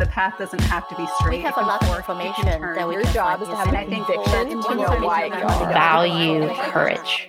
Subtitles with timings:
[0.00, 1.36] the path doesn't have to be straight.
[1.36, 3.76] We have a lot of information that we Your can job is to have And
[3.76, 5.30] a I think conviction that to know why you
[5.72, 7.28] value courage.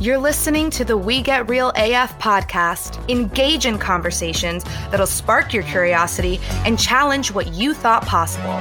[0.00, 3.08] You're listening to the We Get Real AF podcast.
[3.10, 8.60] Engage in conversations that'll spark your curiosity and challenge what you thought possible.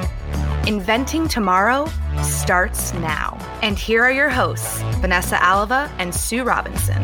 [0.65, 1.89] Inventing Tomorrow
[2.21, 3.37] starts now.
[3.61, 7.03] And here are your hosts, Vanessa Alava and Sue Robinson.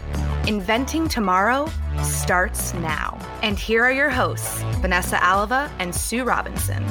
[0.47, 1.69] Inventing Tomorrow
[2.01, 3.17] starts now.
[3.43, 6.83] And here are your hosts, Vanessa Alava and Sue Robinson.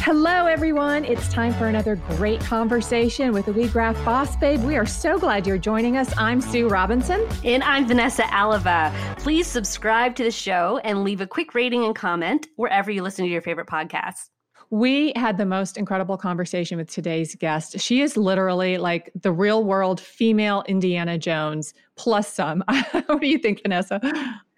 [0.00, 1.04] Hello, everyone.
[1.04, 4.60] It's time for another great conversation with the WeGraph Boss Babe.
[4.64, 6.12] We are so glad you're joining us.
[6.16, 7.24] I'm Sue Robinson.
[7.44, 8.92] And I'm Vanessa Alava.
[9.18, 13.24] Please subscribe to the show and leave a quick rating and comment wherever you listen
[13.24, 14.30] to your favorite podcasts.
[14.70, 17.80] We had the most incredible conversation with today's guest.
[17.80, 22.62] She is literally like the real world female Indiana Jones plus some.
[23.06, 24.00] what do you think, Vanessa?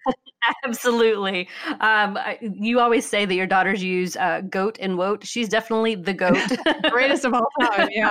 [0.65, 1.47] Absolutely.
[1.79, 5.25] Um, you always say that your daughters use uh, goat and woat.
[5.25, 6.37] She's definitely the goat.
[6.89, 7.89] Greatest of all time.
[7.91, 8.09] Yeah.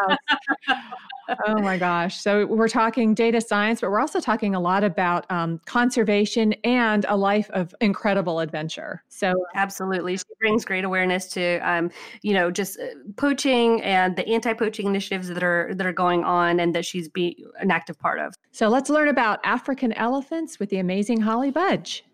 [1.46, 2.20] Oh my gosh.
[2.20, 7.04] So we're talking data science, but we're also talking a lot about um, conservation and
[7.08, 9.02] a life of incredible adventure.
[9.08, 10.16] So Absolutely.
[10.16, 11.90] She brings great awareness to, um,
[12.22, 12.86] you know, just uh,
[13.16, 17.44] poaching and the anti-poaching initiatives that are that are going on and that she's be
[17.58, 18.34] an active part of.
[18.52, 22.04] So let's learn about African elephants with the amazing Holly Budge.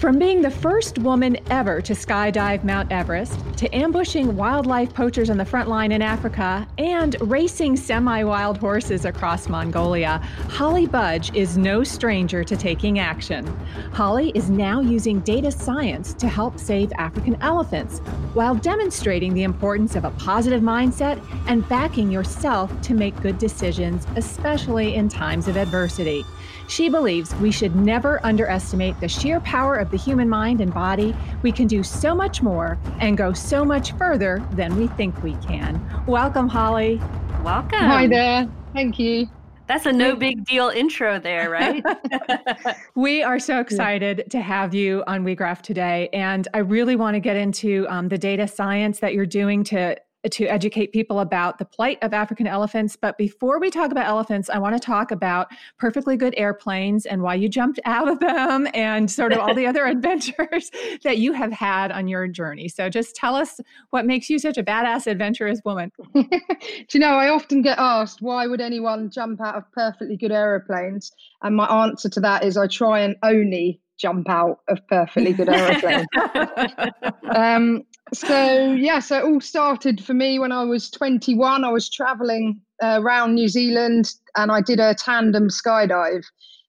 [0.00, 5.36] From being the first woman ever to skydive Mount Everest, to ambushing wildlife poachers on
[5.36, 11.58] the front line in Africa, and racing semi wild horses across Mongolia, Holly Budge is
[11.58, 13.46] no stranger to taking action.
[13.92, 17.98] Holly is now using data science to help save African elephants
[18.32, 24.06] while demonstrating the importance of a positive mindset and backing yourself to make good decisions,
[24.16, 26.24] especially in times of adversity.
[26.70, 31.16] She believes we should never underestimate the sheer power of the human mind and body.
[31.42, 35.34] We can do so much more and go so much further than we think we
[35.38, 35.84] can.
[36.06, 37.00] Welcome, Holly.
[37.42, 37.80] Welcome.
[37.80, 38.48] Hi there.
[38.72, 39.28] Thank you.
[39.66, 41.84] That's a no big deal intro there, right?
[42.94, 46.08] We are so excited to have you on WeGraph today.
[46.12, 49.96] And I really want to get into um, the data science that you're doing to
[50.28, 52.96] to educate people about the plight of African elephants.
[52.96, 55.48] But before we talk about elephants, I want to talk about
[55.78, 59.66] perfectly good airplanes and why you jumped out of them and sort of all the
[59.66, 60.70] other adventures
[61.02, 62.68] that you have had on your journey.
[62.68, 63.60] So just tell us
[63.90, 65.90] what makes you such a badass, adventurous woman.
[66.14, 66.24] Do
[66.92, 71.12] you know, I often get asked, why would anyone jump out of perfectly good aeroplanes?
[71.42, 75.48] And my answer to that is I try and only jump out of perfectly good
[75.48, 76.06] aeroplanes.
[77.34, 81.64] um, so, yeah, so it all started for me when I was 21.
[81.64, 86.24] I was traveling uh, around New Zealand and I did a tandem skydive.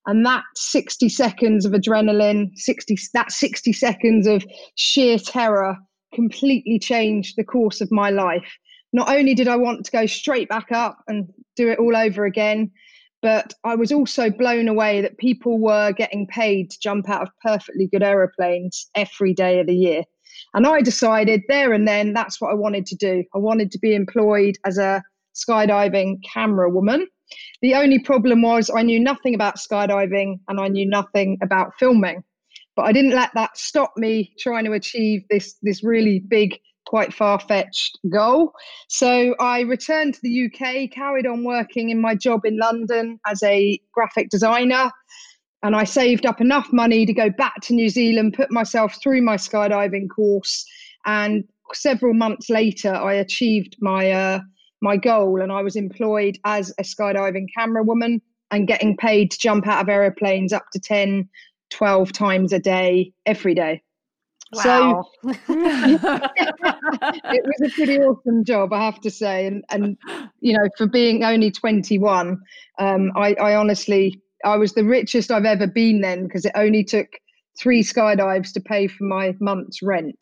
[0.07, 4.43] And that 60 seconds of adrenaline, 60, that 60 seconds of
[4.75, 5.77] sheer terror
[6.13, 8.57] completely changed the course of my life.
[8.93, 12.25] Not only did I want to go straight back up and do it all over
[12.25, 12.71] again,
[13.21, 17.29] but I was also blown away that people were getting paid to jump out of
[17.43, 20.03] perfectly good aeroplanes every day of the year.
[20.53, 23.23] And I decided there and then that's what I wanted to do.
[23.33, 25.01] I wanted to be employed as a
[25.35, 27.07] skydiving camera woman.
[27.61, 32.23] The only problem was I knew nothing about skydiving and I knew nothing about filming.
[32.75, 37.13] But I didn't let that stop me trying to achieve this, this really big, quite
[37.13, 38.53] far fetched goal.
[38.89, 43.41] So I returned to the UK, carried on working in my job in London as
[43.43, 44.91] a graphic designer.
[45.63, 49.21] And I saved up enough money to go back to New Zealand, put myself through
[49.21, 50.65] my skydiving course.
[51.05, 51.43] And
[51.73, 54.39] several months later, I achieved my uh,
[54.81, 59.37] my goal, and I was employed as a skydiving camera woman and getting paid to
[59.39, 61.29] jump out of aeroplanes up to 10,
[61.69, 63.81] 12 times a day, every day.
[64.53, 65.05] Wow.
[65.23, 69.47] So it was a pretty awesome job, I have to say.
[69.47, 69.97] And and
[70.41, 72.37] you know, for being only 21,
[72.79, 76.83] um, I, I honestly I was the richest I've ever been then because it only
[76.83, 77.07] took
[77.59, 80.17] three skydives to pay for my month's rent.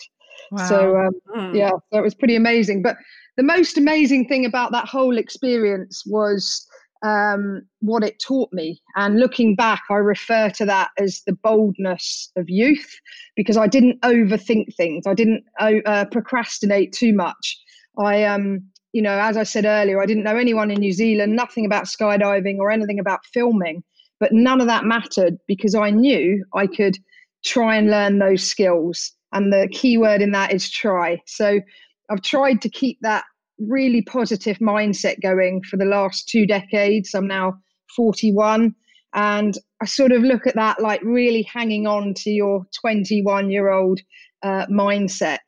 [0.67, 1.55] So um, Mm.
[1.55, 2.81] yeah, that was pretty amazing.
[2.81, 2.97] But
[3.37, 6.65] the most amazing thing about that whole experience was
[7.01, 8.81] um, what it taught me.
[8.95, 12.99] And looking back, I refer to that as the boldness of youth
[13.35, 15.07] because I didn't overthink things.
[15.07, 17.59] I didn't uh, procrastinate too much.
[17.97, 21.35] I, um, you know, as I said earlier, I didn't know anyone in New Zealand,
[21.35, 23.83] nothing about skydiving or anything about filming,
[24.19, 26.97] but none of that mattered because I knew I could
[27.43, 29.13] try and learn those skills.
[29.31, 31.21] And the key word in that is try.
[31.25, 31.61] So
[32.09, 33.23] I've tried to keep that
[33.59, 37.13] really positive mindset going for the last two decades.
[37.13, 37.57] I'm now
[37.95, 38.75] 41.
[39.13, 43.69] And I sort of look at that like really hanging on to your 21 year
[43.69, 43.99] old
[44.43, 45.39] uh, mindset.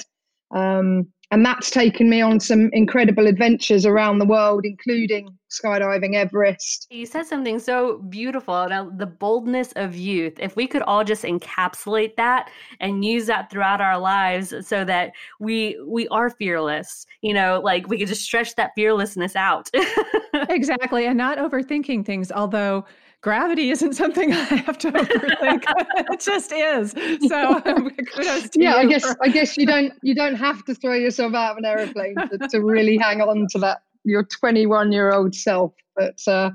[0.56, 6.88] Um, and that's taken me on some incredible adventures around the world, including skydiving Everest.
[6.90, 8.68] You said something so beautiful.
[8.68, 10.34] Now, the boldness of youth.
[10.40, 12.50] If we could all just encapsulate that
[12.82, 17.06] and use that throughout our lives, so that we we are fearless.
[17.22, 19.70] You know, like we could just stretch that fearlessness out.
[20.50, 22.32] exactly, and not overthinking things.
[22.32, 22.86] Although
[23.22, 25.64] gravity isn't something I have to overthink.
[26.12, 26.92] it just is.
[27.30, 27.62] So
[28.16, 28.78] kudos to yeah, you.
[28.78, 31.66] I guess I guess you don't you don't have to throw yourself out of an
[31.66, 35.74] aeroplane to, to really hang on to that your 21 year old self.
[35.96, 36.52] But uh,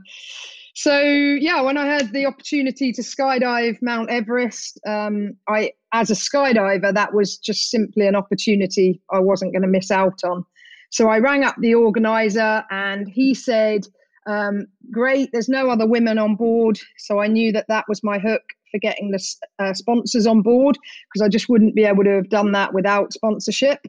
[0.75, 6.15] so yeah, when I had the opportunity to skydive Mount Everest, um, I as a
[6.15, 10.45] skydiver that was just simply an opportunity I wasn't going to miss out on.
[10.91, 13.87] So I rang up the organizer and he said
[14.27, 15.31] um, great.
[15.33, 18.79] There's no other women on board, so I knew that that was my hook for
[18.79, 19.25] getting the
[19.59, 20.77] uh, sponsors on board
[21.07, 23.87] because I just wouldn't be able to have done that without sponsorship.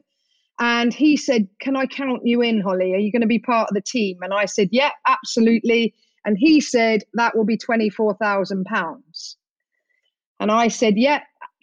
[0.60, 2.94] And he said, "Can I count you in, Holly?
[2.94, 5.94] Are you going to be part of the team?" And I said, "Yeah, absolutely."
[6.24, 9.36] And he said that will be twenty four thousand pounds.
[10.40, 11.22] And I said, "Yeah,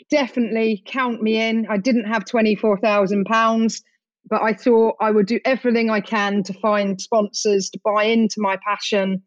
[0.10, 3.84] definitely count me in." I didn't have twenty four thousand pounds
[4.30, 8.36] but I thought I would do everything I can to find sponsors to buy into
[8.38, 9.22] my passion,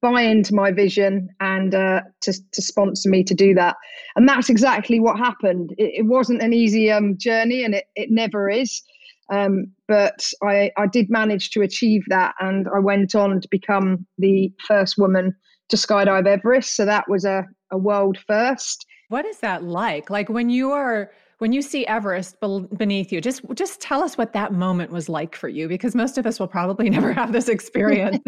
[0.00, 3.76] buy into my vision, and uh, to to sponsor me to do that.
[4.16, 5.74] And that's exactly what happened.
[5.78, 8.82] It, it wasn't an easy um, journey, and it it never is.
[9.30, 14.06] Um, but I, I did manage to achieve that, and I went on to become
[14.18, 15.34] the first woman
[15.68, 16.74] to skydive Everest.
[16.76, 18.84] So that was a, a world first.
[19.08, 20.10] What is that like?
[20.10, 21.10] Like when you are
[21.40, 22.36] when you see Everest
[22.76, 26.18] beneath you, just just tell us what that moment was like for you, because most
[26.18, 28.18] of us will probably never have this experience.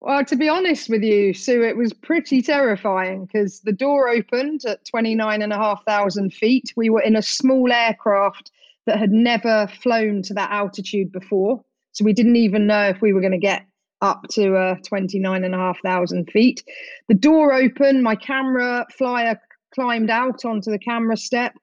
[0.00, 4.62] well, to be honest with you, Sue, it was pretty terrifying because the door opened
[4.66, 6.72] at 29 and a half thousand feet.
[6.76, 8.50] We were in a small aircraft
[8.86, 11.62] that had never flown to that altitude before.
[11.92, 13.64] So we didn't even know if we were going to get
[14.00, 16.64] up to uh, 29 and a half thousand feet.
[17.06, 19.40] The door opened, my camera flyer
[19.74, 21.54] climbed out onto the camera step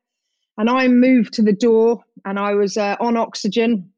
[0.58, 3.92] and I moved to the door and I was uh, on oxygen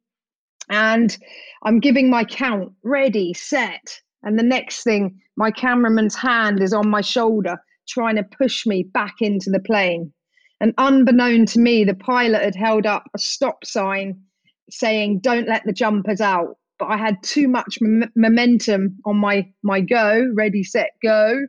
[0.69, 1.17] and
[1.63, 3.99] I'm giving my count ready, set.
[4.23, 8.83] And the next thing, my cameraman's hand is on my shoulder, trying to push me
[8.83, 10.13] back into the plane.
[10.61, 14.21] And unbeknown to me, the pilot had held up a stop sign
[14.69, 16.57] saying, Don't let the jumpers out.
[16.77, 21.41] But I had too much m- momentum on my, my go, ready, set, go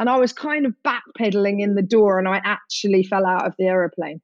[0.00, 3.54] and I was kind of backpedaling in the door, and I actually fell out of
[3.58, 4.20] the aeroplane.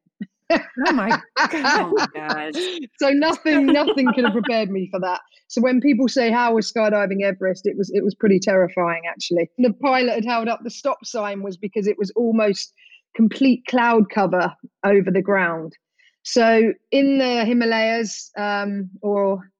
[0.50, 1.50] oh my god!
[1.54, 2.50] oh my
[2.98, 5.20] so nothing, nothing could have prepared me for that.
[5.48, 9.50] So when people say how was skydiving Everest, it was it was pretty terrifying actually.
[9.58, 12.72] The pilot had held up the stop sign was because it was almost
[13.14, 15.74] complete cloud cover over the ground.
[16.22, 19.52] So in the Himalayas, um, or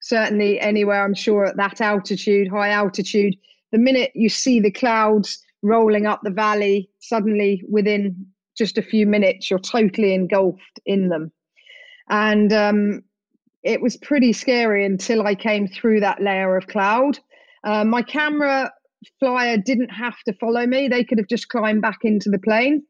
[0.00, 3.34] certainly anywhere, I'm sure at that altitude, high altitude,
[3.70, 9.06] the minute you see the clouds rolling up the valley, suddenly within just a few
[9.06, 11.30] minutes, you're totally engulfed in them.
[12.10, 13.02] And um,
[13.62, 17.18] it was pretty scary until I came through that layer of cloud.
[17.64, 18.70] Uh, my camera
[19.20, 22.82] flyer didn't have to follow me, they could have just climbed back into the plane.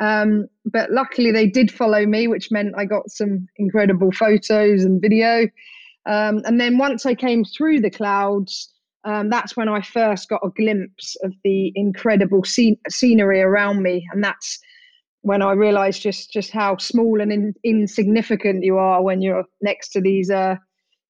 [0.00, 5.00] Um, but luckily, they did follow me, which meant I got some incredible photos and
[5.00, 5.48] video.
[6.04, 8.72] Um, and then once I came through the clouds,
[9.06, 14.04] um, that's when I first got a glimpse of the incredible scen- scenery around me,
[14.12, 14.58] and that's
[15.22, 19.90] when I realised just just how small and in- insignificant you are when you're next
[19.90, 20.56] to these uh,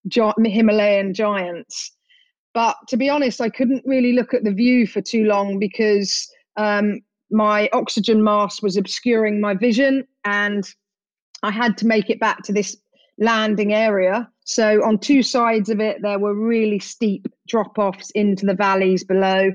[0.08, 1.90] gi- Himalayan giants.
[2.52, 6.30] But to be honest, I couldn't really look at the view for too long because
[6.58, 7.00] um,
[7.30, 10.68] my oxygen mask was obscuring my vision, and
[11.42, 12.76] I had to make it back to this
[13.18, 14.30] landing area.
[14.46, 19.04] So on two sides of it, there were really steep drop offs into the valleys
[19.04, 19.52] below.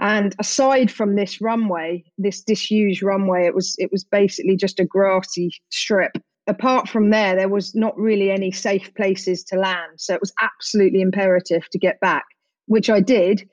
[0.00, 4.84] And aside from this runway, this disused runway, it was it was basically just a
[4.84, 6.16] grassy strip.
[6.46, 9.92] Apart from there, there was not really any safe places to land.
[9.98, 12.24] So it was absolutely imperative to get back
[12.68, 13.48] which I did,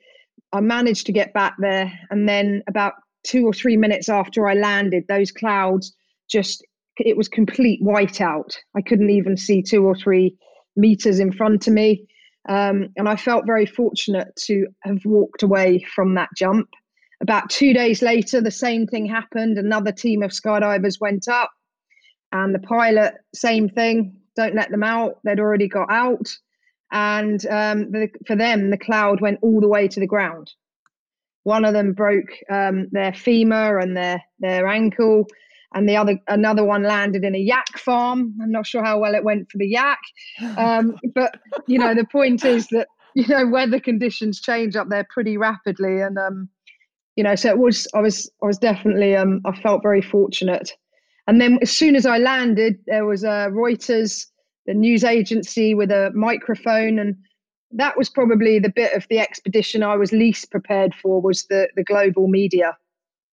[0.52, 1.92] I managed to get back there.
[2.10, 2.92] And then about
[3.24, 5.92] two or three minutes after I landed, those clouds
[6.30, 6.64] just,
[6.98, 8.54] it was complete whiteout.
[8.76, 10.36] I couldn't even see two or three
[10.76, 12.06] meters in front of me.
[12.48, 16.68] Um, and I felt very fortunate to have walked away from that jump.
[17.20, 19.58] About two days later, the same thing happened.
[19.58, 21.50] Another team of skydivers went up,
[22.32, 24.16] and the pilot, same thing.
[24.36, 25.18] Don't let them out.
[25.24, 26.28] They'd already got out,
[26.92, 30.52] and um, the, for them, the cloud went all the way to the ground.
[31.44, 35.26] One of them broke um, their femur and their their ankle,
[35.74, 38.34] and the other another one landed in a yak farm.
[38.42, 39.98] I'm not sure how well it went for the yak,
[40.56, 45.06] um, but you know the point is that you know weather conditions change up there
[45.12, 46.48] pretty rapidly, and um,
[47.16, 50.72] you know so it was I was I was definitely um, I felt very fortunate.
[51.28, 54.26] And then as soon as I landed, there was a Reuters,
[54.66, 57.16] the news agency, with a microphone, and
[57.72, 61.68] that was probably the bit of the expedition I was least prepared for was the
[61.74, 62.76] the global media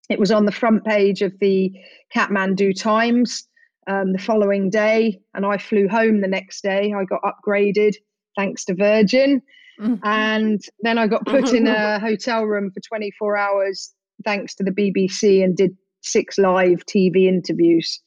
[0.09, 1.71] it was on the front page of the
[2.13, 3.47] Kathmandu Times
[3.87, 6.93] um, the following day, and I flew home the next day.
[6.95, 7.95] I got upgraded
[8.35, 9.41] thanks to Virgin.
[9.79, 9.95] Mm-hmm.
[10.03, 13.93] And then I got put in a hotel room for 24 hours
[14.23, 17.99] thanks to the BBC and did six live TV interviews,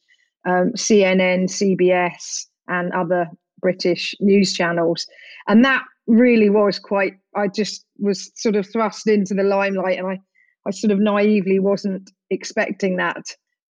[0.47, 3.27] um, CNN, CBS, and other
[3.61, 5.05] British news channels.
[5.47, 10.07] And that really was quite, I just was sort of thrust into the limelight and
[10.07, 10.19] I
[10.67, 13.23] I sort of naively wasn't expecting that.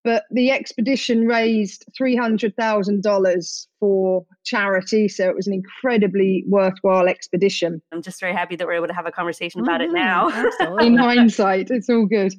[0.04, 5.08] But the expedition raised $300,000 for charity.
[5.08, 7.82] So it was an incredibly worthwhile expedition.
[7.92, 10.78] I'm just very happy that we're able to have a conversation about mm-hmm, it now.
[10.78, 12.32] In hindsight, it's all good.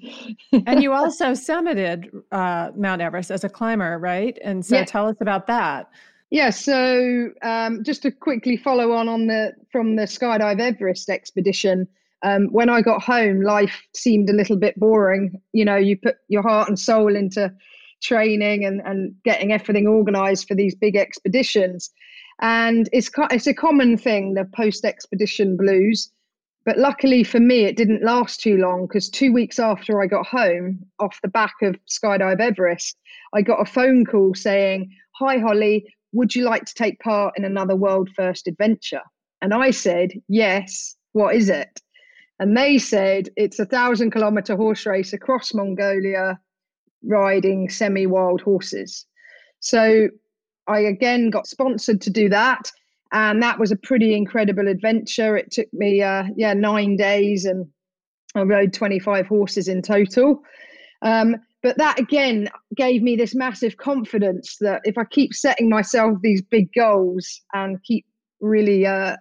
[0.66, 4.40] and you also summited uh, Mount Everest as a climber, right?
[4.44, 4.86] And so yeah.
[4.86, 5.90] tell us about that.
[6.32, 11.88] Yeah, so um, just to quickly follow on on the from the Skydive Everest expedition,
[12.24, 15.42] um, when I got home, life seemed a little bit boring.
[15.54, 17.54] You know, you put your heart and soul into
[18.02, 21.92] training and, and getting everything organized for these big expeditions.
[22.42, 26.12] And it's, it's a common thing, the post expedition blues.
[26.66, 30.28] But luckily for me, it didn't last too long because two weeks after I got
[30.28, 32.98] home, off the back of Skydive Everest,
[33.34, 37.46] I got a phone call saying, Hi, Holly, would you like to take part in
[37.46, 39.02] another world first adventure?
[39.42, 41.82] And I said, Yes, what is it?
[42.40, 46.40] And they said it's a thousand kilometer horse race across Mongolia
[47.04, 49.06] riding semi wild horses.
[49.60, 50.10] So
[50.68, 52.72] I again got sponsored to do that.
[53.12, 55.36] And that was a pretty incredible adventure.
[55.36, 57.68] It took me, uh, yeah, nine days and
[58.36, 60.44] I rode 25 horses in total.
[61.02, 66.20] Um, but that again gave me this massive confidence that if I keep setting myself
[66.22, 68.06] these big goals and keep
[68.40, 69.18] really uh,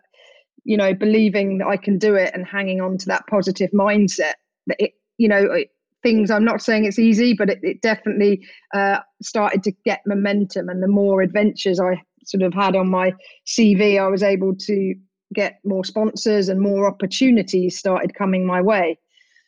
[0.69, 4.35] you know, believing that I can do it and hanging on to that positive mindset.
[4.67, 5.71] That it, you know, it,
[6.03, 6.31] things.
[6.31, 10.69] I'm not saying it's easy, but it, it definitely uh, started to get momentum.
[10.69, 13.15] And the more adventures I sort of had on my
[13.47, 14.95] CV, I was able to
[15.35, 18.99] get more sponsors and more opportunities started coming my way.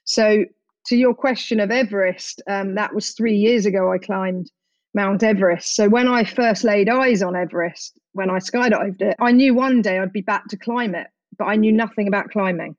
[0.05, 0.47] So,
[0.87, 3.93] to your question of Everest, um, that was three years ago.
[3.93, 4.51] I climbed
[4.95, 5.77] Mount Everest.
[5.77, 9.83] So when I first laid eyes on Everest, when I skydived it, I knew one
[9.83, 11.07] day I'd be back to climb it,
[11.39, 12.77] but I knew nothing about climbing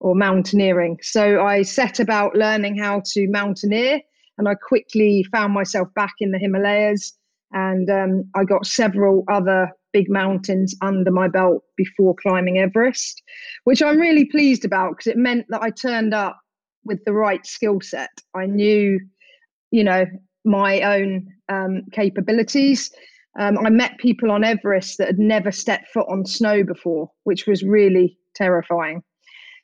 [0.00, 0.98] or mountaineering.
[1.02, 4.00] So I set about learning how to mountaineer,
[4.38, 7.16] and I quickly found myself back in the Himalayas.
[7.52, 13.22] And um, I got several other big mountains under my belt before climbing Everest,
[13.64, 16.38] which I'm really pleased about because it meant that I turned up
[16.84, 18.10] with the right skill set.
[18.34, 19.00] I knew,
[19.70, 20.04] you know,
[20.46, 22.90] my own um, capabilities.
[23.38, 27.46] Um, I met people on Everest that had never stepped foot on snow before, which
[27.46, 29.02] was really terrifying.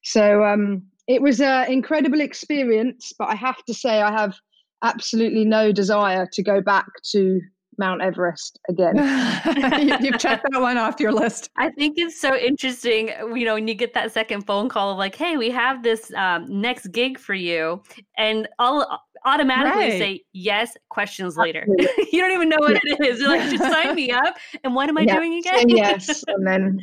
[0.03, 4.37] So um, it was an incredible experience, but I have to say, I have
[4.83, 7.41] absolutely no desire to go back to
[7.79, 8.97] Mount Everest again.
[10.03, 11.51] You've checked that one off your list.
[11.57, 14.99] I think it's so interesting, you know, when you get that second phone call of
[14.99, 17.83] like, "Hey, we have this um, next gig for you,"
[18.19, 19.99] and I'll automatically right.
[19.99, 20.77] say yes.
[20.89, 21.67] Questions later.
[22.13, 22.95] you don't even know what yeah.
[22.99, 23.21] it is.
[23.21, 24.37] You're like, just sign me up.
[24.65, 25.17] And what am I yeah.
[25.17, 25.69] doing again?
[25.69, 26.79] yes, and then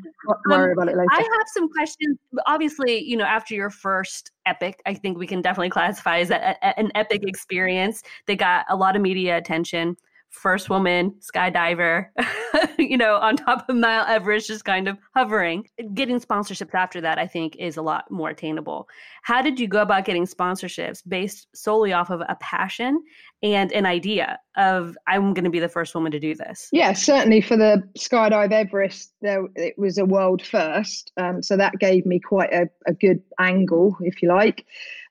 [0.47, 1.09] worry um, about it later.
[1.11, 2.17] I have some questions.
[2.47, 6.55] Obviously, you know, after your first epic, I think we can definitely classify as a,
[6.61, 8.03] a, an epic experience.
[8.25, 9.95] They got a lot of media attention
[10.29, 12.07] first woman skydiver,
[12.79, 15.67] you know, on top of Mount Everest, just kind of hovering.
[15.93, 18.87] Getting sponsorships after that, I think, is a lot more attainable.
[19.23, 23.03] How did you go about getting sponsorships based solely off of a passion
[23.41, 26.69] and an idea of I'm going to be the first woman to do this?
[26.71, 31.79] Yeah, certainly for the skydive Everest, there it was a world first, um, so that
[31.79, 34.65] gave me quite a, a good angle, if you like.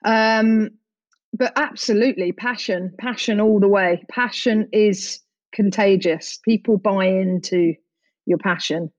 [0.05, 0.71] Um,
[1.33, 4.05] but absolutely passion passion all the way.
[4.11, 5.21] Passion is
[5.53, 6.39] contagious.
[6.45, 7.75] People buy into
[8.27, 8.91] your passion.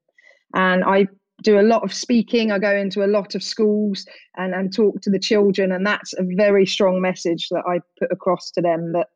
[0.54, 1.08] And i
[1.42, 2.52] do a lot of speaking.
[2.52, 4.06] I go into a lot of schools
[4.36, 8.12] and, and talk to the children and that's a very strong message that i put
[8.12, 9.08] across to them that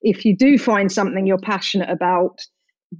[0.00, 2.38] if you do find something you're passionate about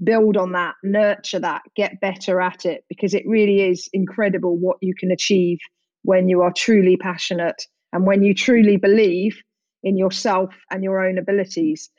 [0.02, 4.79] build on that nurture that get better at it because it really is incredible what
[4.81, 5.59] you can achieve
[6.02, 7.67] when you are truly passionate.
[7.93, 9.41] And when you truly believe
[9.82, 11.90] in yourself and your own abilities.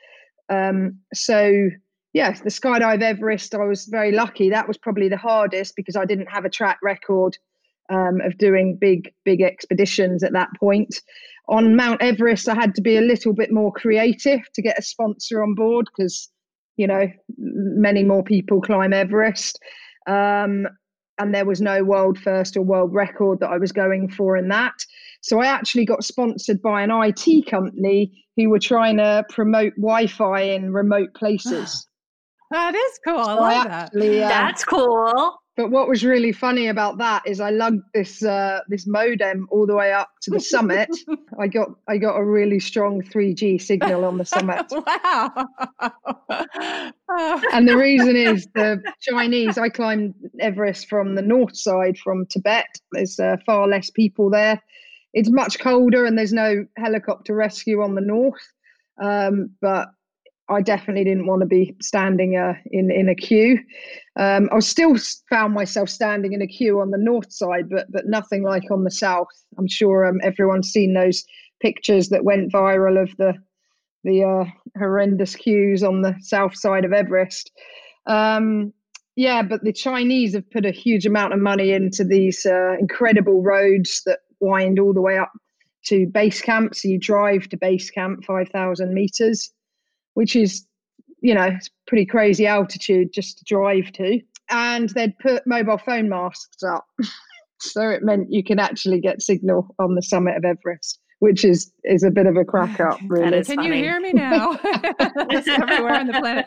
[0.50, 1.70] Um, so,
[2.14, 4.50] yes, the skydive Everest, I was very lucky.
[4.50, 7.38] That was probably the hardest because I didn't have a track record
[7.90, 10.96] um, of doing big, big expeditions at that point.
[11.50, 14.82] On Mount Everest, I had to be a little bit more creative to get a
[14.82, 16.30] sponsor on board because,
[16.78, 19.60] you know, many more people climb Everest.
[20.08, 20.68] Um,
[21.20, 24.48] and there was no world first or world record that I was going for in
[24.50, 24.74] that.
[25.24, 30.42] So I actually got sponsored by an IT company who were trying to promote Wi-Fi
[30.42, 31.88] in remote places.
[32.52, 33.20] that is cool.
[33.20, 34.26] I So love actually, that.
[34.26, 35.38] uh, That's cool.
[35.56, 39.66] but what was really funny about that is I lugged this uh, this modem all
[39.66, 40.90] the way up to the summit.
[41.40, 44.66] I got I got a really strong 3G signal on the summit.
[44.72, 45.48] wow.
[47.16, 47.42] Oh.
[47.54, 49.58] and the reason is the Chinese.
[49.58, 52.66] I climbed Everest from the north side, from Tibet.
[52.92, 54.62] There's uh, far less people there.
[55.14, 58.42] It's much colder, and there's no helicopter rescue on the north.
[59.02, 59.90] Um, but
[60.50, 63.60] I definitely didn't want to be standing uh, in in a queue.
[64.18, 64.96] Um, I still
[65.30, 68.84] found myself standing in a queue on the north side, but but nothing like on
[68.84, 69.28] the south.
[69.58, 71.24] I'm sure um, everyone's seen those
[71.62, 73.34] pictures that went viral of the
[74.04, 74.46] the uh,
[74.78, 77.52] horrendous queues on the south side of Everest.
[78.06, 78.74] Um,
[79.16, 83.44] yeah, but the Chinese have put a huge amount of money into these uh, incredible
[83.44, 85.32] roads that wind all the way up
[85.86, 86.76] to base camp.
[86.76, 89.52] So you drive to base camp, 5,000 meters,
[90.14, 90.66] which is,
[91.22, 94.20] you know, it's pretty crazy altitude just to drive to.
[94.50, 96.86] And they'd put mobile phone masks up.
[97.60, 101.72] so it meant you can actually get signal on the summit of Everest which is
[101.86, 103.38] is a bit of a crack up, really.
[103.38, 104.60] is Can you hear me now?
[104.64, 106.46] it's everywhere on the planet.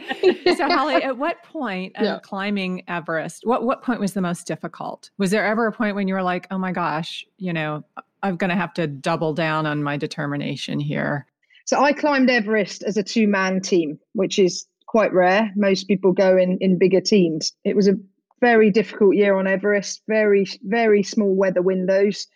[0.58, 2.18] So, Holly, at what point of Yeah.
[2.22, 5.08] climbing Everest, what what point was the most difficult?
[5.16, 7.84] Was there ever a point when you were like, "Oh my gosh, you know,
[8.22, 11.24] I'm going to have to double down on my determination here"?
[11.64, 15.50] So I climbed Everest as a two man team, which is quite rare.
[15.56, 17.50] Most people go in in bigger teams.
[17.64, 17.94] It was a
[18.42, 22.26] very difficult year on Everest, very very small weather windows,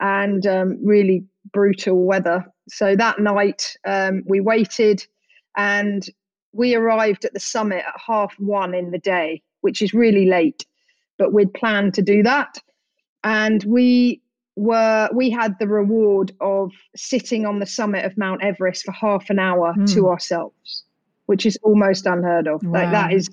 [0.00, 2.44] and um, really brutal weather.
[2.68, 5.06] So that night um, we waited,
[5.56, 6.06] and
[6.52, 10.66] we arrived at the summit at half one in the day, which is really late,
[11.18, 12.58] but we'd planned to do that,
[13.24, 14.20] and we
[14.56, 19.30] were we had the reward of sitting on the summit of Mount Everest for half
[19.30, 20.84] an hour to ourselves,
[21.26, 22.62] which is almost unheard of.
[22.64, 23.16] Like that Wow.
[23.16, 23.28] is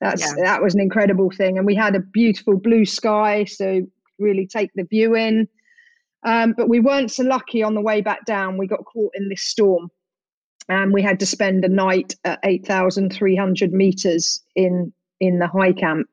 [0.00, 0.44] that's Yeah.
[0.44, 3.82] that was an incredible thing, and we had a beautiful blue sky, so
[4.18, 5.48] really take the view in.
[6.24, 8.58] Um, but we weren't so lucky on the way back down.
[8.58, 9.88] We got caught in this storm,
[10.68, 15.38] and we had to spend a night at eight thousand three hundred meters in in
[15.38, 16.08] the high camp.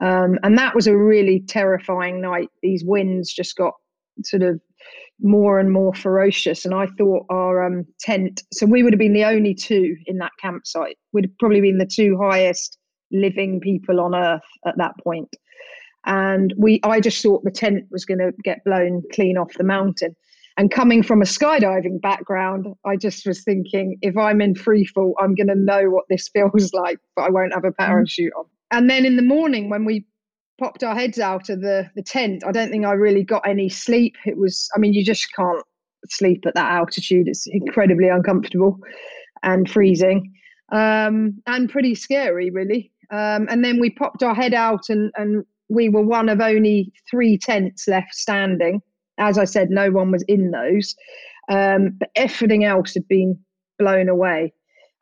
[0.00, 2.48] Um, and that was a really terrifying night.
[2.62, 3.74] These winds just got
[4.22, 4.60] sort of
[5.20, 6.64] more and more ferocious.
[6.64, 10.18] And I thought our um, tent, so we would have been the only two in
[10.18, 10.96] that campsite.
[11.12, 12.78] We'd probably been the two highest
[13.10, 15.34] living people on earth at that point.
[16.06, 19.64] And we, I just thought the tent was going to get blown clean off the
[19.64, 20.14] mountain.
[20.56, 25.14] And coming from a skydiving background, I just was thinking, if I'm in free fall,
[25.20, 28.44] I'm going to know what this feels like, but I won't have a parachute on.
[28.70, 30.04] And then in the morning, when we
[30.58, 33.68] popped our heads out of the, the tent, I don't think I really got any
[33.68, 34.16] sleep.
[34.26, 35.64] It was, I mean, you just can't
[36.06, 37.28] sleep at that altitude.
[37.28, 38.78] It's incredibly uncomfortable
[39.42, 40.32] and freezing
[40.70, 42.92] um, and pretty scary, really.
[43.10, 46.92] Um, and then we popped our head out, and, and we were one of only
[47.10, 48.80] three tents left standing.
[49.18, 50.94] As I said, no one was in those,
[51.48, 53.38] um, but everything else had been
[53.78, 54.52] blown away.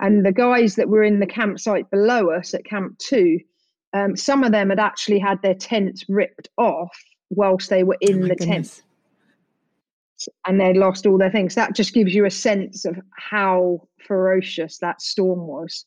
[0.01, 3.39] And the guys that were in the campsite below us at Camp Two,
[3.93, 6.97] um, some of them had actually had their tents ripped off
[7.31, 8.77] whilst they were in Oh the goodness.
[8.77, 8.83] tent
[10.47, 11.55] and they'd lost all their things.
[11.55, 15.85] That just gives you a sense of how ferocious that storm was.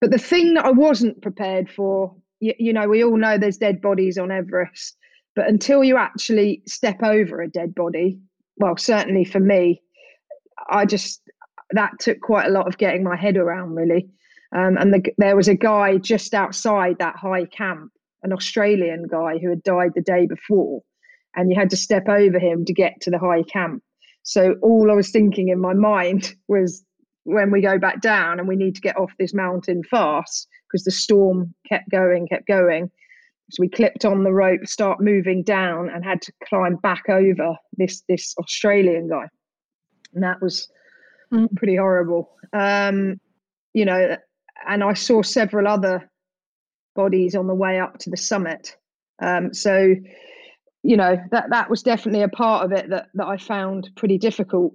[0.00, 3.58] But the thing that I wasn't prepared for, you, you know, we all know there's
[3.58, 4.96] dead bodies on Everest,
[5.34, 8.18] but until you actually step over a dead body,
[8.56, 9.82] well, certainly for me,
[10.68, 11.20] I just
[11.70, 14.08] that took quite a lot of getting my head around, really.
[14.54, 17.90] Um, and the, there was a guy just outside that high camp,
[18.22, 20.82] an Australian guy who had died the day before,
[21.34, 23.82] and you had to step over him to get to the high camp.
[24.22, 26.84] So all I was thinking in my mind was
[27.24, 30.84] when we go back down and we need to get off this mountain fast because
[30.84, 32.90] the storm kept going, kept going.
[33.50, 37.56] So we clipped on the rope, start moving down, and had to climb back over
[37.76, 39.26] this this Australian guy,
[40.14, 40.68] and that was
[41.32, 41.54] mm.
[41.54, 42.30] pretty horrible.
[42.52, 43.20] Um,
[43.72, 44.16] you know,
[44.68, 46.10] and I saw several other
[46.96, 48.76] bodies on the way up to the summit.
[49.22, 49.94] Um, so,
[50.82, 54.18] you know, that that was definitely a part of it that that I found pretty
[54.18, 54.74] difficult.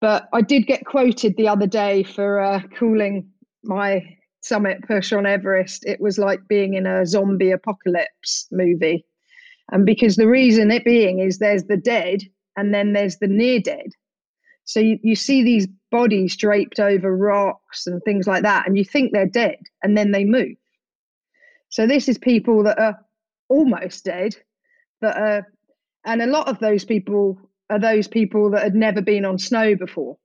[0.00, 3.28] But I did get quoted the other day for uh, calling
[3.64, 4.04] my
[4.48, 5.84] summit push on Everest.
[5.86, 9.04] It was like being in a zombie apocalypse movie.
[9.70, 12.22] And because the reason it being is there's the dead
[12.56, 13.92] and then there's the near dead.
[14.64, 18.84] So you, you see these bodies draped over rocks and things like that, and you
[18.84, 20.56] think they're dead, and then they move.
[21.70, 22.98] So this is people that are
[23.48, 24.36] almost dead,
[25.00, 25.46] that are,
[26.04, 27.38] and a lot of those people
[27.70, 30.18] are those people that had never been on snow before,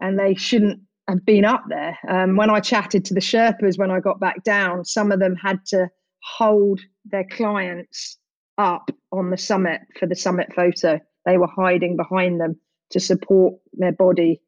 [0.00, 1.98] and they shouldn't have been up there.
[2.08, 5.34] Um, when I chatted to the Sherpas when I got back down, some of them
[5.36, 5.88] had to
[6.22, 8.18] hold their clients
[8.58, 11.00] up on the summit for the summit photo.
[11.24, 14.40] They were hiding behind them to support their body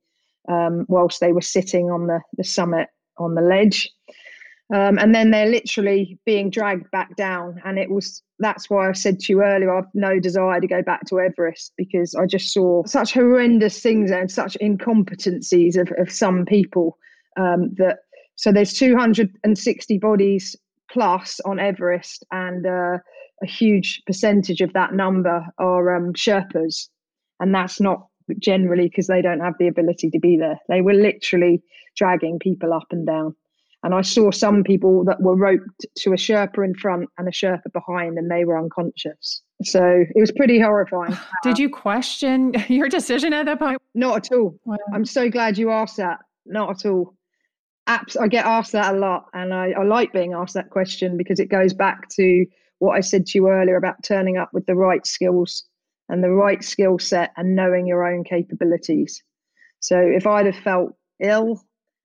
[0.48, 3.88] um, whilst they were sitting on the, the summit on the ledge.
[4.72, 7.60] Um, and then they're literally being dragged back down.
[7.64, 10.82] And it was that's why I said to you earlier, I've no desire to go
[10.82, 16.10] back to Everest because I just saw such horrendous things and such incompetencies of, of
[16.10, 16.98] some people
[17.38, 17.98] um, that.
[18.36, 20.56] So there's 260 bodies
[20.90, 22.98] plus on Everest, and uh,
[23.42, 26.88] a huge percentage of that number are um, Sherpas,
[27.38, 28.06] and that's not
[28.38, 30.58] generally because they don't have the ability to be there.
[30.68, 31.62] They were literally
[31.96, 33.34] dragging people up and down.
[33.82, 37.30] And I saw some people that were roped to a Sherpa in front and a
[37.30, 39.40] Sherpa behind, and they were unconscious.
[39.62, 41.16] So it was pretty horrifying.
[41.42, 43.80] Did you question your decision at that point?
[43.94, 44.58] Not at all.
[44.64, 44.76] Wow.
[44.92, 46.18] I'm so glad you asked that.
[46.44, 47.14] Not at all.
[47.88, 51.16] Apps, I get asked that a lot, and I, I like being asked that question
[51.16, 52.46] because it goes back to
[52.78, 55.64] what I said to you earlier about turning up with the right skills
[56.08, 59.22] and the right skill set and knowing your own capabilities.
[59.80, 61.64] So if I'd have felt ill,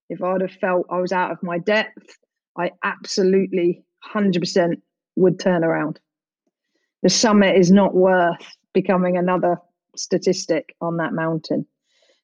[0.09, 2.17] if I'd have felt I was out of my depth,
[2.57, 4.81] I absolutely 100%
[5.15, 5.99] would turn around.
[7.03, 9.57] The summit is not worth becoming another
[9.95, 11.65] statistic on that mountain.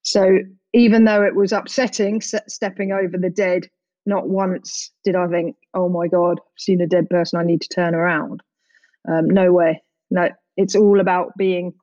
[0.04, 0.39] So
[0.74, 3.70] even though it was upsetting stepping over the dead,
[4.06, 7.62] not once did I think, oh my God, I've seen a dead person, I need
[7.62, 8.41] to turn around.
[9.08, 9.82] Um, no way.
[10.10, 11.74] No, it's all about being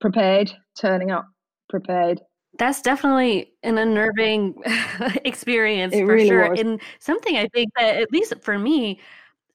[0.00, 1.26] prepared, turning up
[1.68, 2.20] prepared.
[2.58, 4.54] That's definitely an unnerving
[5.24, 6.50] experience it for really sure.
[6.50, 6.60] Was.
[6.60, 9.00] And something I think that, at least for me,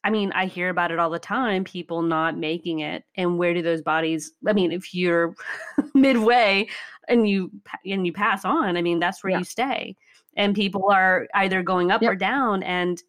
[0.04, 3.04] I mean, I hear about it all the time, people not making it.
[3.16, 5.36] And where do those bodies, I mean, if you're
[5.94, 6.68] midway
[7.08, 7.52] and you
[7.86, 9.40] and you pass on, I mean, that's where yeah.
[9.40, 9.96] you stay.
[10.36, 12.12] And people are either going up yep.
[12.12, 13.02] or down and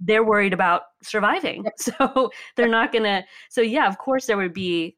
[0.00, 1.64] they're worried about surviving.
[1.64, 1.74] Yep.
[1.78, 4.96] So they're not going to so yeah, of course there would be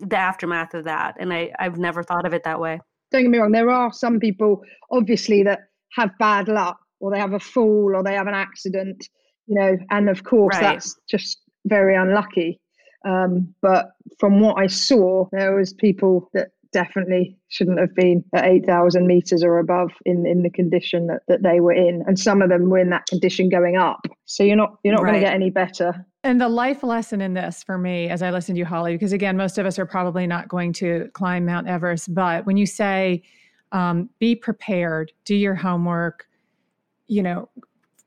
[0.00, 1.16] the aftermath of that.
[1.18, 2.80] And I, I've never thought of it that way.
[3.12, 5.60] Don't get me wrong, there are some people obviously that
[5.92, 9.08] have bad luck or they have a fall or they have an accident,
[9.46, 10.62] you know, and of course right.
[10.62, 12.60] that's just very unlucky.
[13.04, 18.46] Um, but from what I saw, there was people that definitely shouldn't have been at
[18.46, 22.02] 8,000 meters or above in, in the condition that, that they were in.
[22.06, 24.06] And some of them were in that condition going up.
[24.24, 25.10] So you're not, you're not right.
[25.10, 26.06] going to get any better.
[26.24, 29.12] And the life lesson in this for me, as I listen to you, Holly, because
[29.12, 32.66] again, most of us are probably not going to climb Mount Everest, but when you
[32.66, 33.22] say,
[33.72, 36.28] um, be prepared, do your homework,
[37.08, 37.48] you know,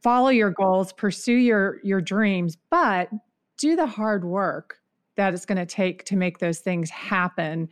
[0.02, 3.10] follow your goals, pursue your your dreams, but
[3.58, 4.80] do the hard work
[5.16, 7.68] that it's going to take to make those things happen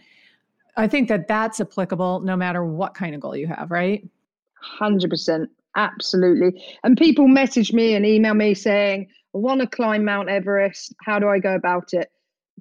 [0.75, 4.08] I think that that's applicable no matter what kind of goal you have, right?
[4.79, 5.47] 100%.
[5.75, 6.62] Absolutely.
[6.84, 10.93] And people message me and email me saying, want to climb Mount Everest.
[11.06, 12.10] How do I go about it?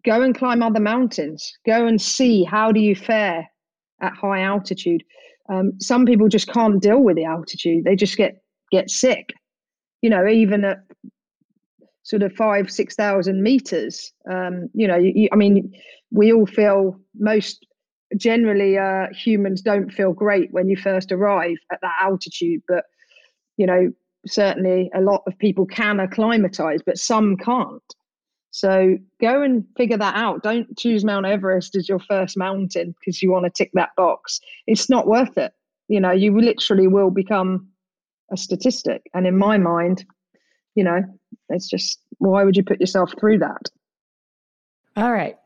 [0.05, 1.53] Go and climb other mountains.
[1.67, 3.49] Go and see how do you fare
[4.01, 5.05] at high altitude.
[5.49, 7.85] Um, some people just can't deal with the altitude.
[7.85, 9.33] They just get get sick.
[10.01, 10.79] You know, even at
[12.03, 14.13] sort of five, six thousand meters.
[14.31, 15.73] Um, you know, you, I mean,
[16.11, 17.67] we all feel most
[18.17, 22.85] generally uh, humans don't feel great when you first arrive at that altitude but
[23.57, 23.91] you know
[24.27, 27.83] certainly a lot of people can acclimatize, but some can't.
[28.51, 30.43] So go and figure that out.
[30.43, 34.41] Don't choose Mount Everest as your first mountain because you want to tick that box.
[34.67, 35.53] It's not worth it.
[35.89, 37.69] You know, you literally will become
[38.31, 39.03] a statistic.
[39.15, 40.05] And in my mind,
[40.75, 41.03] you know,
[41.49, 43.71] it's just why would you put yourself through that?
[44.97, 45.37] All right.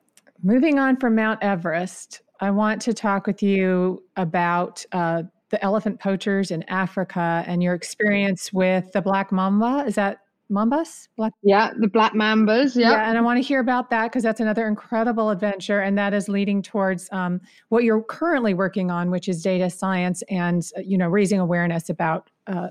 [0.42, 6.00] Moving on from Mount Everest, I want to talk with you about uh, the elephant
[6.00, 9.84] poachers in Africa and your experience with the black mamba.
[9.86, 11.08] Is that mambas?
[11.16, 12.76] Black- yeah, the black mambas.
[12.76, 12.92] Yeah.
[12.92, 16.14] yeah, and I want to hear about that because that's another incredible adventure, and that
[16.14, 20.80] is leading towards um, what you're currently working on, which is data science and uh,
[20.80, 22.68] you know raising awareness about uh,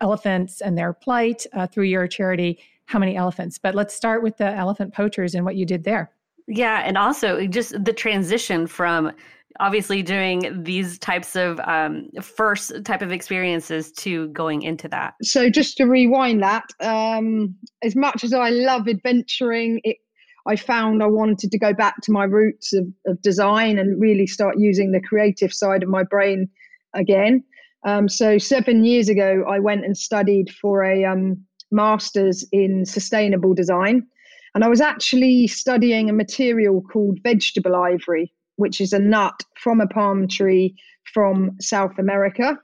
[0.00, 2.58] elephants and their plight uh, through your charity.
[2.86, 3.58] How many elephants?
[3.58, 6.10] But let's start with the elephant poachers and what you did there.
[6.48, 9.12] Yeah, and also just the transition from
[9.60, 15.14] obviously doing these types of um, first type of experiences to going into that.
[15.22, 19.96] So just to rewind that, um, as much as I love adventuring, it,
[20.46, 24.26] I found I wanted to go back to my roots of, of design and really
[24.26, 26.48] start using the creative side of my brain
[26.94, 27.44] again.
[27.84, 33.54] Um, so seven years ago, I went and studied for a um, master's in sustainable
[33.54, 34.06] design.
[34.54, 38.32] And I was actually studying a material called vegetable ivory,
[38.62, 40.76] which is a nut from a palm tree
[41.12, 42.56] from South America.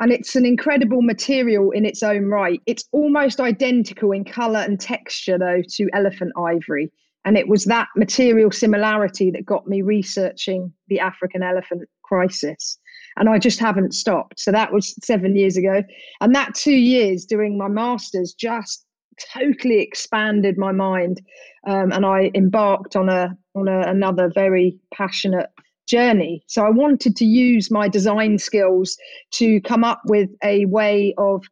[0.00, 2.62] And it's an incredible material in its own right.
[2.64, 6.90] It's almost identical in color and texture, though, to elephant ivory.
[7.26, 12.78] And it was that material similarity that got me researching the African elephant crisis.
[13.16, 14.40] And I just haven't stopped.
[14.40, 15.82] So that was seven years ago.
[16.22, 18.83] And that two years doing my master's just
[19.32, 21.20] totally expanded my mind.
[21.66, 25.50] Um, and I embarked on a on a, another very passionate
[25.86, 26.42] journey.
[26.46, 28.96] So I wanted to use my design skills
[29.32, 31.44] to come up with a way of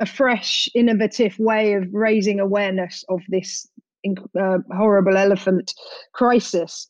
[0.00, 3.66] a fresh, innovative way of raising awareness of this
[4.38, 5.72] uh, horrible elephant
[6.12, 6.88] crisis.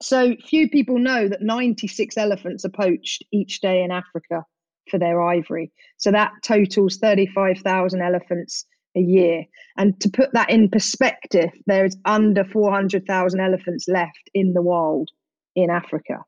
[0.00, 4.44] So few people know that 96 elephants are poached each day in Africa
[4.90, 5.72] for their ivory.
[5.96, 8.64] So that totals 35,000 elephants
[8.96, 9.44] a year.
[9.76, 15.08] And to put that in perspective, there is under 400,000 elephants left in the wild
[15.54, 16.24] in Africa.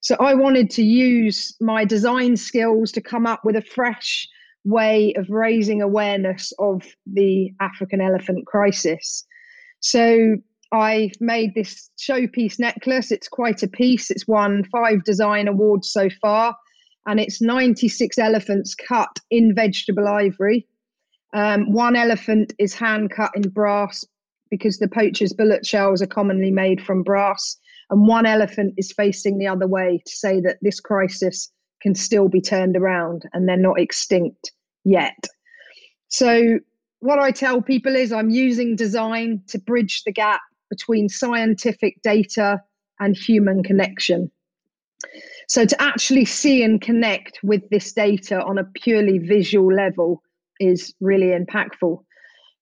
[0.00, 4.28] So I wanted to use my design skills to come up with a fresh
[4.64, 9.24] way of raising awareness of the African elephant crisis.
[9.80, 10.36] So
[10.72, 13.12] I've made this showpiece necklace.
[13.12, 14.10] It's quite a piece.
[14.10, 16.56] It's won five design awards so far,
[17.06, 20.66] and it's 96 elephants cut in vegetable ivory.
[21.34, 24.04] Um, one elephant is hand cut in brass
[24.50, 27.56] because the poacher's bullet shells are commonly made from brass.
[27.90, 31.50] And one elephant is facing the other way to say that this crisis
[31.82, 34.52] can still be turned around and they're not extinct
[34.84, 35.26] yet.
[36.08, 36.60] So,
[37.00, 42.62] what I tell people is I'm using design to bridge the gap between scientific data
[43.00, 44.30] and human connection.
[45.48, 50.22] So, to actually see and connect with this data on a purely visual level
[50.60, 52.02] is really impactful.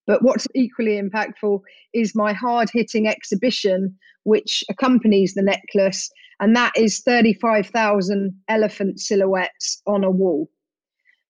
[0.07, 1.61] But what's equally impactful
[1.95, 9.81] is my hard hitting exhibition, which accompanies the necklace, and that is 35,000 elephant silhouettes
[9.87, 10.49] on a wall.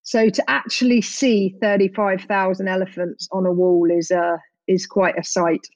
[0.02, 5.66] So to actually see 35,000 elephants on a wall is, uh, is quite a sight.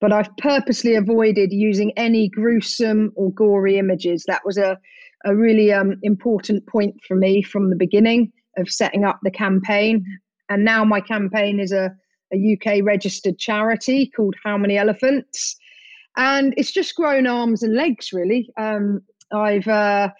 [0.00, 4.24] But I've purposely avoided using any gruesome or gory images.
[4.26, 4.78] That was a,
[5.24, 10.04] a really um, important point for me from the beginning of setting up the campaign.
[10.54, 11.92] And now my campaign is a,
[12.32, 15.56] a UK registered charity called How Many Elephants.
[16.16, 18.48] And it's just grown arms and legs, really.
[18.56, 19.00] Um,
[19.32, 20.10] I've, uh,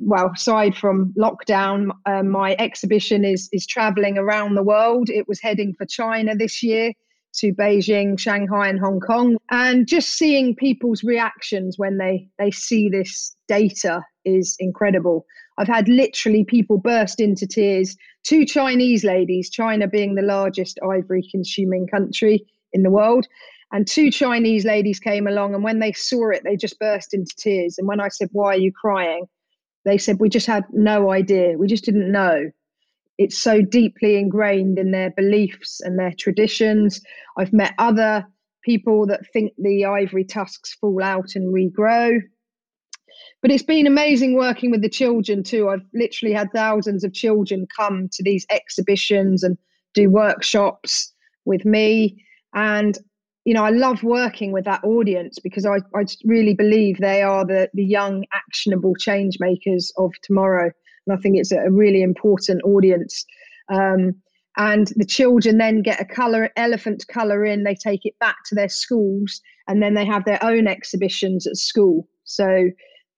[0.00, 5.10] well, aside from lockdown, uh, my exhibition is, is traveling around the world.
[5.10, 6.92] It was heading for China this year
[7.38, 9.38] to Beijing, Shanghai, and Hong Kong.
[9.50, 15.26] And just seeing people's reactions when they, they see this data is incredible.
[15.58, 17.96] I've had literally people burst into tears.
[18.24, 23.26] Two Chinese ladies, China being the largest ivory consuming country in the world,
[23.72, 27.34] and two Chinese ladies came along, and when they saw it, they just burst into
[27.36, 27.76] tears.
[27.78, 29.26] And when I said, Why are you crying?
[29.84, 31.56] They said, We just had no idea.
[31.58, 32.50] We just didn't know.
[33.18, 37.00] It's so deeply ingrained in their beliefs and their traditions.
[37.38, 38.26] I've met other
[38.62, 42.20] people that think the ivory tusks fall out and regrow
[43.42, 45.68] but it's been amazing working with the children too.
[45.68, 49.58] I've literally had thousands of children come to these exhibitions and
[49.94, 51.12] do workshops
[51.44, 52.24] with me.
[52.54, 52.96] And,
[53.44, 57.44] you know, I love working with that audience because I, I really believe they are
[57.44, 60.70] the, the young, actionable change makers of tomorrow.
[61.06, 63.26] And I think it's a really important audience.
[63.68, 64.14] Um,
[64.56, 68.54] and the children then get a color elephant color in they take it back to
[68.54, 72.68] their schools and then they have their own exhibitions at school so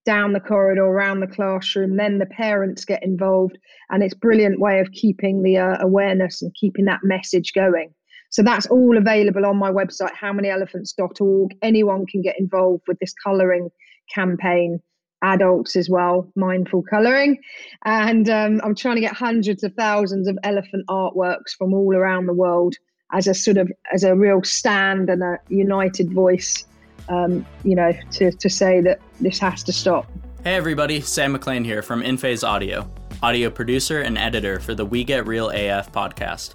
[0.04, 3.58] down the corridor around the classroom then the parents get involved
[3.90, 7.92] and it's brilliant way of keeping the uh, awareness and keeping that message going
[8.30, 13.70] so that's all available on my website howmanyelephants.org anyone can get involved with this coloring
[14.12, 14.80] campaign
[15.24, 17.38] adults as well, mindful colouring.
[17.84, 22.26] And um, I'm trying to get hundreds of thousands of elephant artworks from all around
[22.26, 22.76] the world
[23.12, 26.64] as a sort of as a real stand and a united voice,
[27.08, 30.10] um, you know, to, to say that this has to stop.
[30.42, 32.90] Hey everybody, Sam McLean here from InPhase Audio,
[33.22, 36.54] audio producer and editor for the We Get Real AF podcast.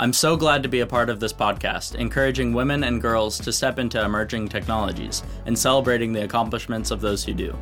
[0.00, 3.52] I'm so glad to be a part of this podcast, encouraging women and girls to
[3.52, 7.56] step into emerging technologies and celebrating the accomplishments of those who do.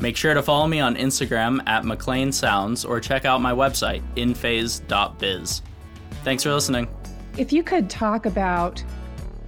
[0.00, 4.02] Make sure to follow me on Instagram at McLean Sounds or check out my website,
[4.14, 5.62] inphase.biz.
[6.22, 6.88] Thanks for listening.
[7.36, 8.82] If you could talk about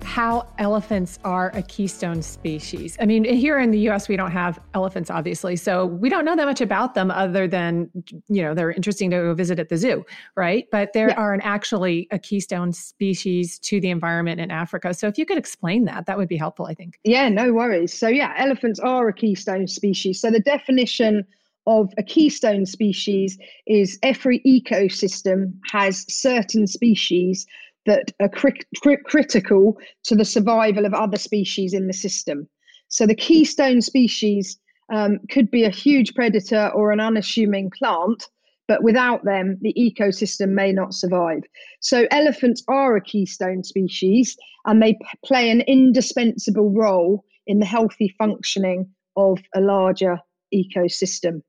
[0.04, 2.96] how elephants are a keystone species.
[3.00, 5.56] I mean, here in the US, we don't have elephants, obviously.
[5.56, 7.90] So we don't know that much about them other than,
[8.28, 10.04] you know, they're interesting to go visit at the zoo,
[10.36, 10.66] right?
[10.72, 11.14] But there yeah.
[11.16, 14.94] are an, actually a keystone species to the environment in Africa.
[14.94, 16.98] So if you could explain that, that would be helpful, I think.
[17.04, 17.92] Yeah, no worries.
[17.92, 20.20] So, yeah, elephants are a keystone species.
[20.20, 21.26] So the definition
[21.66, 27.46] of a keystone species is every ecosystem has certain species
[27.86, 32.48] that are cri- cri- critical to the survival of other species in the system.
[32.88, 34.58] So the keystone species
[34.92, 38.28] um, could be a huge predator or an unassuming plant,
[38.68, 41.42] but without them, the ecosystem may not survive.
[41.80, 47.66] So elephants are a keystone species and they p- play an indispensable role in the
[47.66, 50.18] healthy functioning of a larger
[50.54, 51.42] ecosystem.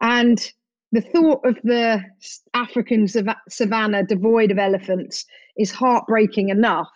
[0.00, 0.52] And
[0.92, 2.04] the thought of the
[2.54, 3.08] African
[3.48, 5.24] savannah devoid of elephants
[5.56, 6.88] is heartbreaking enough.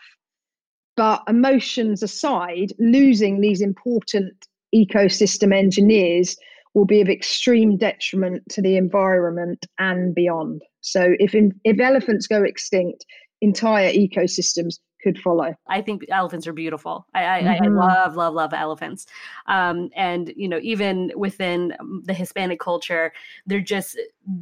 [0.97, 4.35] But emotions aside, losing these important
[4.75, 6.37] ecosystem engineers
[6.75, 10.63] will be of extreme detriment to the environment and beyond.
[10.83, 13.05] So, if in, if elephants go extinct,
[13.41, 15.55] entire ecosystems could follow.
[15.69, 17.07] I think elephants are beautiful.
[17.15, 17.65] I, I, mm-hmm.
[17.65, 19.07] I love, love, love elephants.
[19.47, 23.13] Um, and, you know, even within the Hispanic culture,
[23.47, 23.99] they're just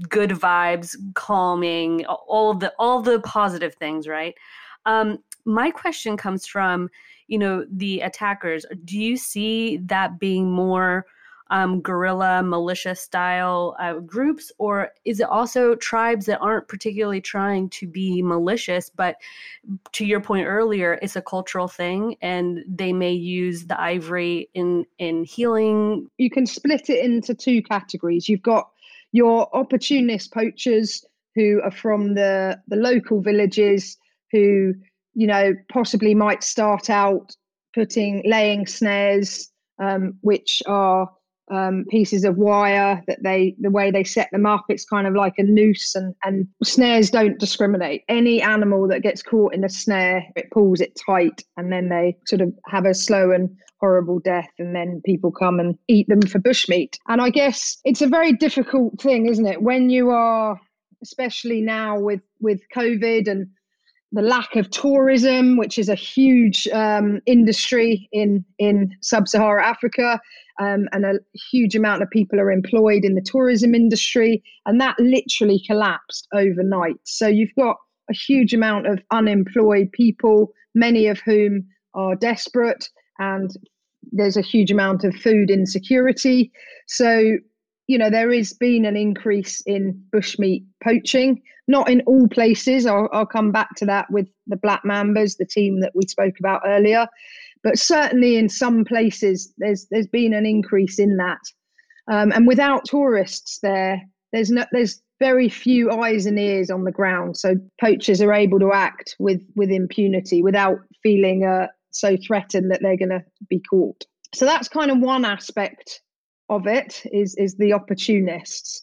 [0.08, 4.34] good vibes, calming, all of the, all the positive things, right?
[4.86, 6.88] Um, my question comes from,
[7.28, 8.64] you know, the attackers.
[8.86, 11.04] Do you see that being more
[11.54, 17.68] um, guerrilla militia style uh, groups, or is it also tribes that aren't particularly trying
[17.68, 19.18] to be malicious, but
[19.92, 24.84] to your point earlier, it's a cultural thing, and they may use the ivory in
[24.98, 26.10] in healing?
[26.18, 28.28] You can split it into two categories.
[28.28, 28.68] You've got
[29.12, 31.04] your opportunist poachers
[31.36, 33.96] who are from the the local villages
[34.32, 34.74] who
[35.14, 37.36] you know possibly might start out
[37.72, 41.08] putting laying snares um, which are
[41.50, 45.14] um, pieces of wire that they the way they set them up it's kind of
[45.14, 48.02] like a noose and and snares don't discriminate.
[48.08, 52.16] Any animal that gets caught in a snare it pulls it tight and then they
[52.26, 56.22] sort of have a slow and horrible death and then people come and eat them
[56.22, 59.62] for bushmeat and i guess it's a very difficult thing isn't it?
[59.62, 60.58] When you are
[61.02, 63.48] especially now with with covid and
[64.14, 70.20] the lack of tourism, which is a huge um, industry in in sub-Saharan Africa,
[70.60, 71.18] um, and a
[71.50, 77.00] huge amount of people are employed in the tourism industry, and that literally collapsed overnight.
[77.04, 77.76] So you've got
[78.08, 83.50] a huge amount of unemployed people, many of whom are desperate, and
[84.12, 86.52] there's a huge amount of food insecurity.
[86.86, 87.38] So
[87.86, 91.42] you know there has been an increase in bushmeat poaching.
[91.66, 95.46] Not in all places I'll, I'll, come back to that with the black mambas the
[95.46, 97.08] team that we spoke about earlier
[97.64, 101.40] but certainly in some places there's there's been an increase in that.
[102.06, 104.00] Um, and without tourists there
[104.32, 108.60] there's no there's very few eyes and ears on the ground so poachers are able
[108.60, 113.60] to act with with impunity without feeling uh, so threatened that they're going to be
[113.70, 114.04] caught.
[114.34, 116.02] So that's kind of one aspect
[116.48, 118.82] of it is is the opportunists.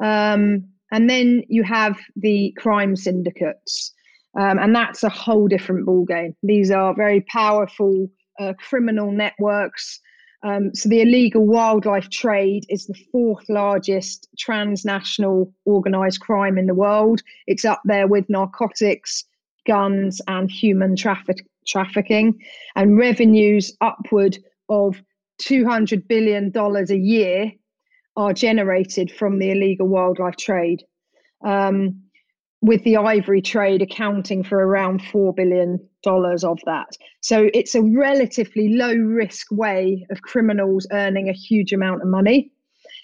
[0.00, 3.92] Um, and then you have the crime syndicates.
[4.38, 6.34] Um, and that's a whole different ballgame.
[6.42, 10.00] These are very powerful uh, criminal networks.
[10.42, 16.74] Um, so the illegal wildlife trade is the fourth largest transnational organized crime in the
[16.74, 17.22] world.
[17.46, 19.24] It's up there with narcotics
[19.66, 22.38] guns and human traffic- trafficking.
[22.76, 24.36] And revenues upward
[24.68, 25.00] of
[25.42, 27.52] $200 billion a year
[28.16, 30.82] are generated from the illegal wildlife trade.
[31.44, 32.04] Um,
[32.64, 36.96] with the ivory trade accounting for around $4 billion of that.
[37.20, 42.50] So it's a relatively low risk way of criminals earning a huge amount of money.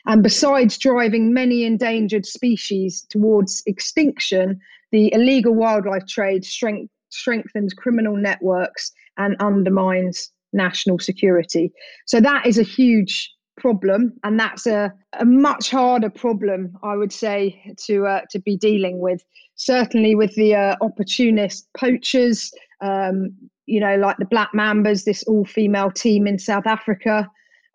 [0.07, 4.59] And besides driving many endangered species towards extinction,
[4.93, 11.73] the illegal wildlife trade strength, strengthens criminal networks and undermines national security.
[12.07, 17.13] So that is a huge problem, and that's a, a much harder problem, I would
[17.13, 19.23] say, to uh, to be dealing with.
[19.57, 23.35] Certainly, with the uh, opportunist poachers, um,
[23.67, 27.29] you know, like the Black Mambas, this all-female team in South Africa,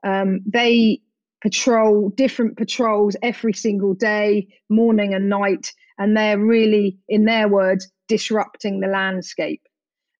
[0.03, 0.99] um, they
[1.41, 7.87] patrol different patrols every single day, morning and night, and they're really, in their words,
[8.07, 9.61] disrupting the landscape.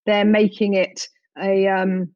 [0.05, 1.07] They're making it
[1.41, 2.13] a um,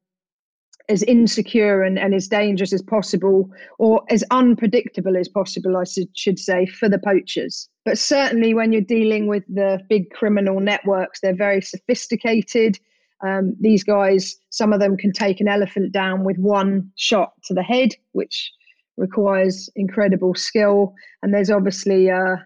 [0.90, 5.84] as insecure and, and as dangerous as possible or as unpredictable as possible, I
[6.16, 7.70] should, say, for the poachers.
[7.86, 12.80] But certainly when you're dealing with the big criminal networks, they're very sophisticated.
[13.22, 17.54] Um, these guys, some of them can take an elephant down with one shot to
[17.54, 18.52] the head, which
[18.98, 20.96] requires incredible skill.
[21.22, 22.38] And there's obviously, uh,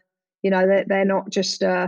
[0.41, 1.87] you know, they're, they're not just uh,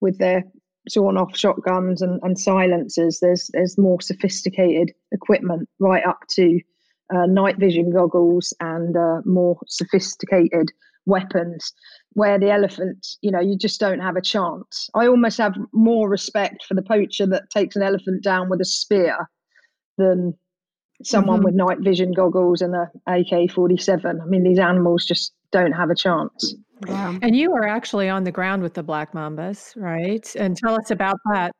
[0.00, 0.44] with their
[0.88, 3.18] sawn off shotguns and, and silencers.
[3.20, 6.60] There's there's more sophisticated equipment right up to
[7.14, 10.70] uh, night vision goggles and uh, more sophisticated
[11.06, 11.72] weapons.
[12.14, 14.90] Where the elephant, you know, you just don't have a chance.
[14.94, 18.66] I almost have more respect for the poacher that takes an elephant down with a
[18.66, 19.30] spear
[19.96, 20.34] than
[21.02, 21.44] someone mm-hmm.
[21.46, 24.20] with night vision goggles and a AK 47.
[24.20, 26.54] I mean, these animals just don't have a chance.
[26.86, 27.18] Yeah.
[27.22, 30.34] And you are actually on the ground with the Black Mambas, right?
[30.36, 31.52] And tell us about that.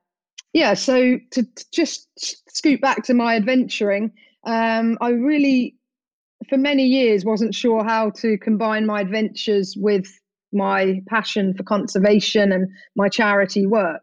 [0.52, 2.08] Yeah, so to, to just
[2.54, 4.12] scoot back to my adventuring,
[4.44, 5.76] um, I really,
[6.48, 10.06] for many years, wasn't sure how to combine my adventures with
[10.52, 14.02] my passion for conservation and my charity work.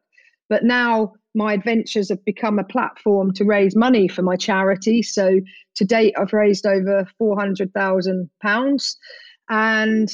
[0.49, 5.03] But now my adventures have become a platform to raise money for my charity.
[5.03, 5.39] So
[5.75, 8.95] to date, I've raised over £400,000.
[9.51, 10.09] And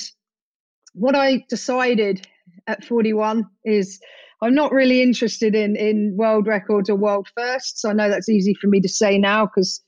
[0.96, 2.26] what I decided
[2.68, 4.00] at 41 is
[4.41, 7.86] I'm not really interested in in world records or world firsts.
[7.86, 9.82] I know that's easy for me to say now because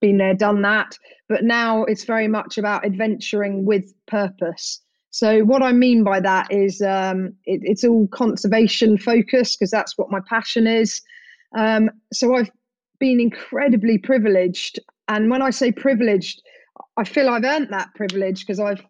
[0.00, 0.98] been there, done that.
[1.28, 4.80] But now it's very much about adventuring with purpose.
[5.10, 9.96] So what I mean by that is um, it, it's all conservation focused because that's
[9.96, 11.00] what my passion is.
[11.56, 12.50] Um, so I've
[12.98, 16.42] been incredibly privileged, and when I say privileged,
[16.96, 18.82] I feel I've earned that privilege because I've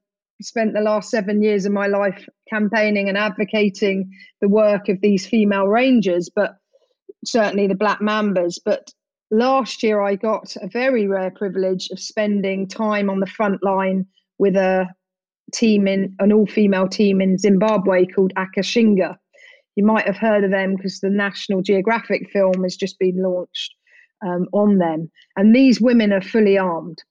[0.43, 4.11] spent the last seven years of my life campaigning and advocating
[4.41, 6.57] the work of these female rangers, but
[7.24, 8.59] certainly the Black Mambas.
[8.64, 8.91] But
[9.30, 14.07] last year, I got a very rare privilege of spending time on the front line
[14.39, 14.87] with a
[15.53, 19.16] team in an all-female team in Zimbabwe called Akashinga.
[19.76, 23.74] You might have heard of them because the National Geographic film has just been launched
[24.24, 27.03] um, on them, and these women are fully armed.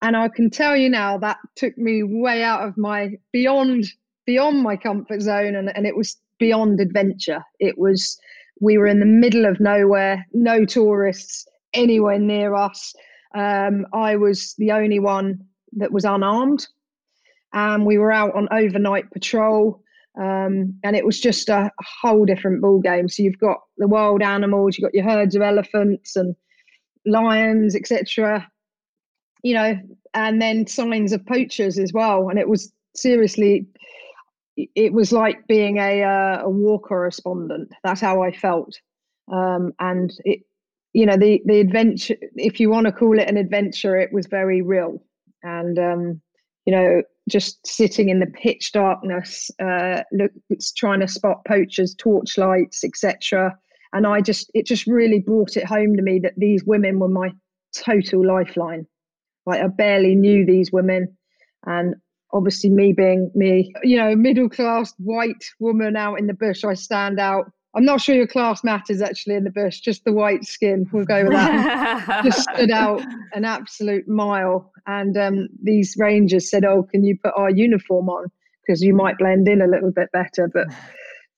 [0.00, 3.86] And I can tell you now that took me way out of my beyond
[4.26, 7.42] beyond my comfort zone and, and it was beyond adventure.
[7.58, 8.18] It was
[8.60, 12.94] we were in the middle of nowhere, no tourists anywhere near us.
[13.34, 16.66] Um, I was the only one that was unarmed.
[17.52, 19.82] And we were out on overnight patrol.
[20.20, 21.70] Um, and it was just a,
[22.02, 23.08] whole different ball game.
[23.08, 26.34] So you've got the wild animals, you've got your herds of elephants and
[27.06, 28.46] lions, etc
[29.48, 29.80] you know,
[30.12, 32.28] and then signs of poachers as well.
[32.28, 33.66] And it was seriously,
[34.56, 37.70] it was like being a, uh, a war correspondent.
[37.82, 38.78] That's how I felt.
[39.32, 40.40] Um, and it,
[40.92, 44.26] you know, the, the adventure, if you want to call it an adventure, it was
[44.26, 45.02] very real.
[45.42, 46.20] And, um,
[46.66, 50.30] you know, just sitting in the pitch darkness, uh, look,
[50.76, 53.56] trying to spot poachers, torchlights, etc.
[53.94, 57.08] And I just, it just really brought it home to me that these women were
[57.08, 57.30] my
[57.74, 58.86] total lifeline.
[59.48, 61.16] Like I barely knew these women,
[61.64, 61.94] and
[62.32, 66.74] obviously me being me, you know, middle class white woman out in the bush, I
[66.74, 67.50] stand out.
[67.74, 70.86] I'm not sure your class matters actually in the bush, just the white skin.
[70.92, 72.22] We'll go with that.
[72.24, 74.70] just stood out an absolute mile.
[74.86, 78.26] And um, these rangers said, "Oh, can you put our uniform on
[78.66, 80.66] because you might blend in a little bit better?" But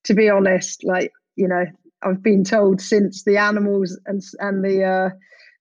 [0.05, 1.65] to be honest, like you know,
[2.03, 5.11] I've been told since the animals and and the uh,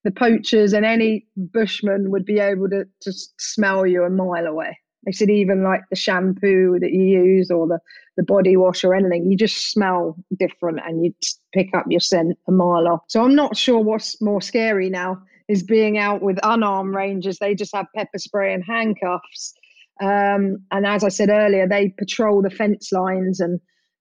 [0.04, 4.78] the poachers and any bushman would be able to just smell you a mile away.
[5.04, 7.78] They said even like the shampoo that you use or the,
[8.16, 11.14] the body wash or anything, you just smell different and you
[11.54, 13.00] pick up your scent a mile off.
[13.08, 17.38] So I'm not sure what's more scary now is being out with unarmed rangers.
[17.38, 19.54] They just have pepper spray and handcuffs.
[20.02, 23.60] Um, and as I said earlier, they patrol the fence lines and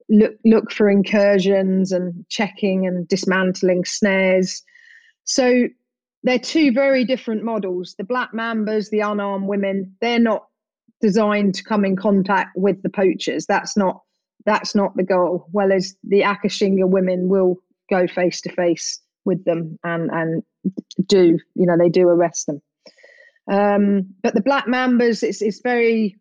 [0.09, 4.63] look look for incursions and checking and dismantling snares.
[5.23, 5.67] So
[6.23, 7.95] they're two very different models.
[7.97, 10.45] The black mambas, the unarmed women, they're not
[11.01, 13.45] designed to come in contact with the poachers.
[13.45, 14.01] That's not
[14.45, 15.47] that's not the goal.
[15.51, 17.57] Whereas the Akashinga women will
[17.89, 20.43] go face to face with them and and
[21.05, 22.61] do you know they do arrest them.
[23.49, 26.17] Um, but the black mambas, it's it's very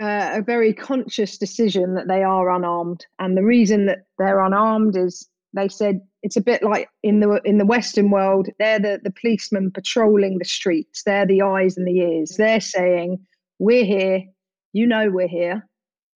[0.00, 4.96] uh, a very conscious decision that they are unarmed, and the reason that they're unarmed
[4.96, 9.00] is they said it's a bit like in the in the Western world, they're the
[9.02, 11.02] the policemen patrolling the streets.
[11.04, 12.34] They're the eyes and the ears.
[12.36, 13.18] They're saying,
[13.58, 14.24] "We're here.
[14.72, 15.66] You know we're here."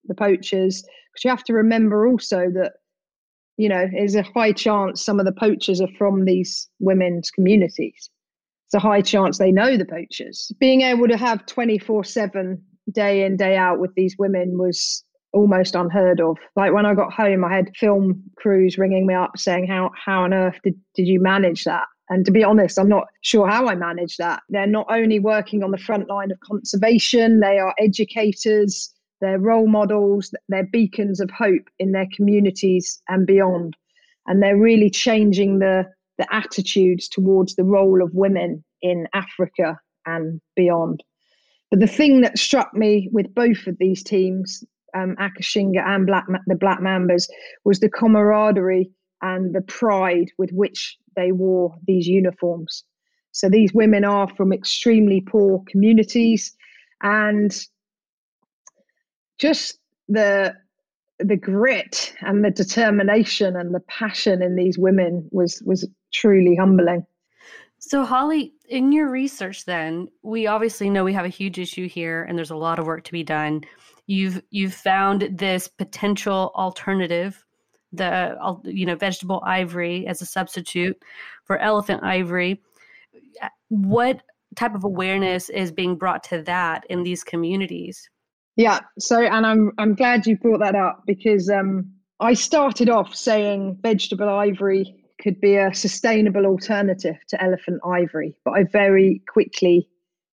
[0.05, 2.73] The poachers, because you have to remember also that
[3.57, 8.09] you know there's a high chance some of the poachers are from these women's communities.
[8.67, 10.51] It's a high chance they know the poachers.
[10.59, 15.03] Being able to have twenty four seven day in day out with these women was
[15.33, 16.37] almost unheard of.
[16.55, 20.23] Like when I got home, I had film crews ringing me up saying, "How how
[20.23, 23.67] on earth did did you manage that?" And to be honest, I'm not sure how
[23.67, 24.43] I managed that.
[24.49, 29.67] They're not only working on the front line of conservation, they are educators, they're role
[29.67, 33.77] models, they're beacons of hope in their communities and beyond.
[34.27, 35.85] And they're really changing the
[36.17, 41.03] the attitudes towards the role of women in Africa and beyond.
[41.71, 44.63] But the thing that struck me with both of these teams,
[44.93, 47.27] um, Akashinga and Black, the Black Mambas,
[47.65, 48.89] was the camaraderie
[49.21, 52.83] and the pride with which they wore these uniforms.
[53.31, 56.55] So these women are from extremely poor communities,
[57.01, 57.51] and
[59.39, 59.79] just
[60.09, 60.55] the
[61.19, 67.05] the grit and the determination and the passion in these women was was truly humbling.
[67.83, 72.23] So, Holly, in your research, then we obviously know we have a huge issue here,
[72.23, 73.63] and there's a lot of work to be done.
[74.07, 77.43] You've you've found this potential alternative,
[77.91, 81.01] the you know vegetable ivory as a substitute
[81.45, 82.61] for elephant ivory.
[83.69, 84.21] What
[84.55, 88.09] type of awareness is being brought to that in these communities?
[88.55, 88.81] Yeah.
[88.99, 93.77] So, and I'm I'm glad you brought that up because um, I started off saying
[93.81, 98.35] vegetable ivory could be a sustainable alternative to elephant ivory.
[98.43, 99.87] But I very quickly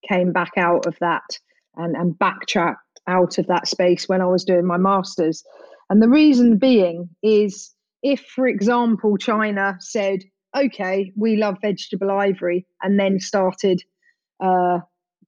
[0.09, 1.39] came back out of that
[1.77, 5.43] and, and backtracked out of that space when I was doing my master's.
[5.91, 10.21] And the reason being is if, for example, China said,
[10.57, 13.83] okay, we love vegetable ivory, and then started
[14.43, 14.79] uh,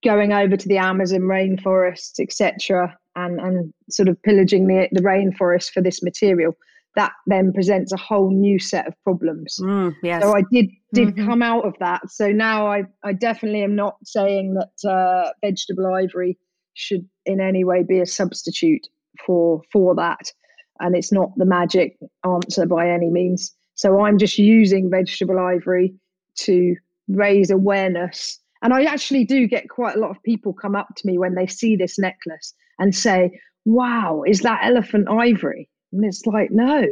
[0.05, 5.73] going over to the Amazon rainforests, etc., and, and sort of pillaging the, the rainforest
[5.73, 6.53] for this material,
[6.97, 9.59] that then presents a whole new set of problems.
[9.61, 10.23] Mm, yes.
[10.23, 11.27] So I did did mm-hmm.
[11.27, 12.09] come out of that.
[12.09, 16.39] So now I I definitely am not saying that uh, vegetable ivory
[16.75, 18.87] should in any way be a substitute
[19.27, 20.33] for for that,
[20.81, 23.55] and it's not the magic answer by any means.
[23.75, 25.95] So I'm just using vegetable ivory
[26.41, 26.77] to
[27.09, 28.39] raise awareness.
[28.63, 31.35] And I actually do get quite a lot of people come up to me when
[31.35, 36.87] they see this necklace and say, "Wow, is that elephant ivory?" And it's like, no,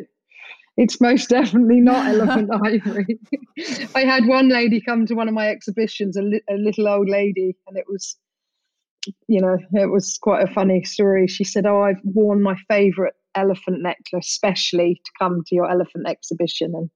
[0.76, 3.18] it's most definitely not elephant ivory.
[3.94, 7.08] I had one lady come to one of my exhibitions, a, li- a little old
[7.08, 8.16] lady, and it was,
[9.26, 11.26] you know, it was quite a funny story.
[11.26, 16.08] She said, Oh, I've worn my favorite elephant necklace specially to come to your elephant
[16.08, 16.72] exhibition.
[16.74, 16.90] And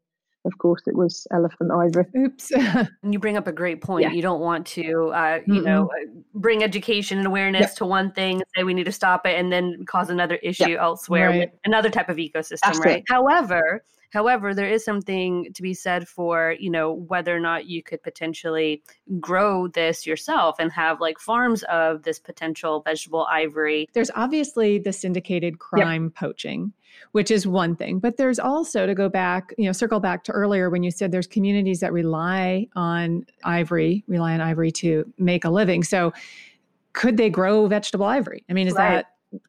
[0.44, 4.12] of course it was elephant ivory oops And you bring up a great point yeah.
[4.12, 5.64] you don't want to uh, you mm-hmm.
[5.64, 7.74] know uh, bring education and awareness yep.
[7.76, 10.80] to one thing say we need to stop it and then cause another issue yep.
[10.80, 11.50] elsewhere right.
[11.64, 13.04] another type of ecosystem That's right it.
[13.08, 17.82] however However, there is something to be said for, you know, whether or not you
[17.82, 18.82] could potentially
[19.18, 23.88] grow this yourself and have like farms of this potential vegetable ivory.
[23.94, 26.14] There's obviously the syndicated crime yep.
[26.14, 26.74] poaching,
[27.12, 30.32] which is one thing, but there's also to go back, you know, circle back to
[30.32, 35.46] earlier when you said there's communities that rely on ivory, rely on ivory to make
[35.46, 35.82] a living.
[35.82, 36.12] So
[36.92, 38.44] could they grow vegetable ivory?
[38.50, 39.06] I mean, is right.
[39.32, 39.40] that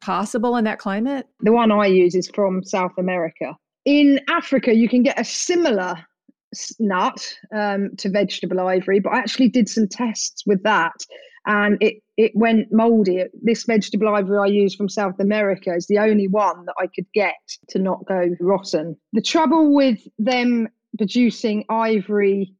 [0.00, 1.28] possible in that climate?
[1.40, 5.96] The one I use is from South America in Africa, you can get a similar
[6.78, 11.06] nut um, to vegetable ivory, but I actually did some tests with that
[11.46, 13.24] and it, it went moldy.
[13.40, 17.06] This vegetable ivory I use from South America is the only one that I could
[17.14, 17.36] get
[17.68, 18.96] to not go rotten.
[19.12, 20.68] The trouble with them
[20.98, 22.54] producing ivory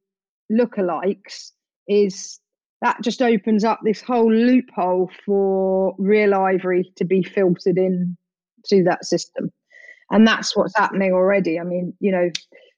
[0.52, 1.50] lookalikes
[1.88, 2.38] is
[2.82, 8.16] that just opens up this whole loophole for real ivory to be filtered in
[8.66, 9.50] to that system
[10.10, 11.58] and that's what's happening already.
[11.58, 12.30] I mean, you know,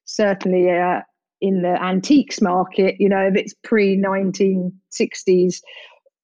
[0.05, 1.01] certainly uh,
[1.41, 5.61] in the antiques market, you know, if it's pre 1960s,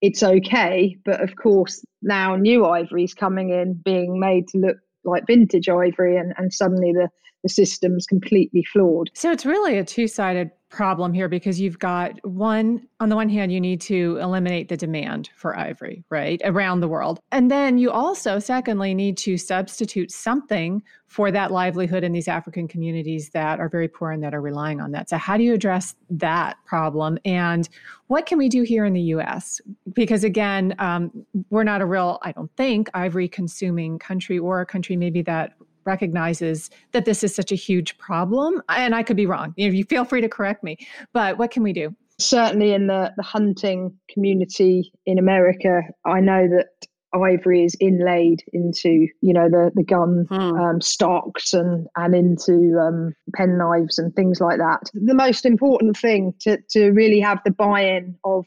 [0.01, 0.97] it's okay.
[1.05, 5.69] But of course, now new ivory is coming in, being made to look like vintage
[5.69, 7.09] ivory, and, and suddenly the,
[7.45, 9.11] the system's completely flawed.
[9.13, 13.29] So it's really a two sided problem here because you've got one on the one
[13.29, 17.21] hand you need to eliminate the demand for ivory right around the world.
[17.31, 22.67] And then you also secondly need to substitute something for that livelihood in these african
[22.67, 25.11] communities that are very poor and that are relying on that.
[25.11, 27.19] So how do you address that problem?
[27.25, 27.69] And
[28.09, 29.61] what can we do here in the us
[29.93, 34.67] because again um, we're not a real i don't think ivory consuming country or a
[34.67, 35.55] country maybe that
[35.85, 38.63] recognizes that this is such a huge problem.
[38.69, 39.55] And I could be wrong.
[39.57, 40.79] You, know, you feel free to correct me.
[41.13, 41.95] But what can we do?
[42.19, 49.07] Certainly in the, the hunting community in America, I know that ivory is inlaid into
[49.21, 50.35] you know the the gun hmm.
[50.35, 54.91] um, stocks and and into um, pen knives and things like that.
[54.95, 58.47] The most important thing to to really have the buy-in of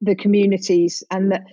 [0.00, 1.44] the communities and that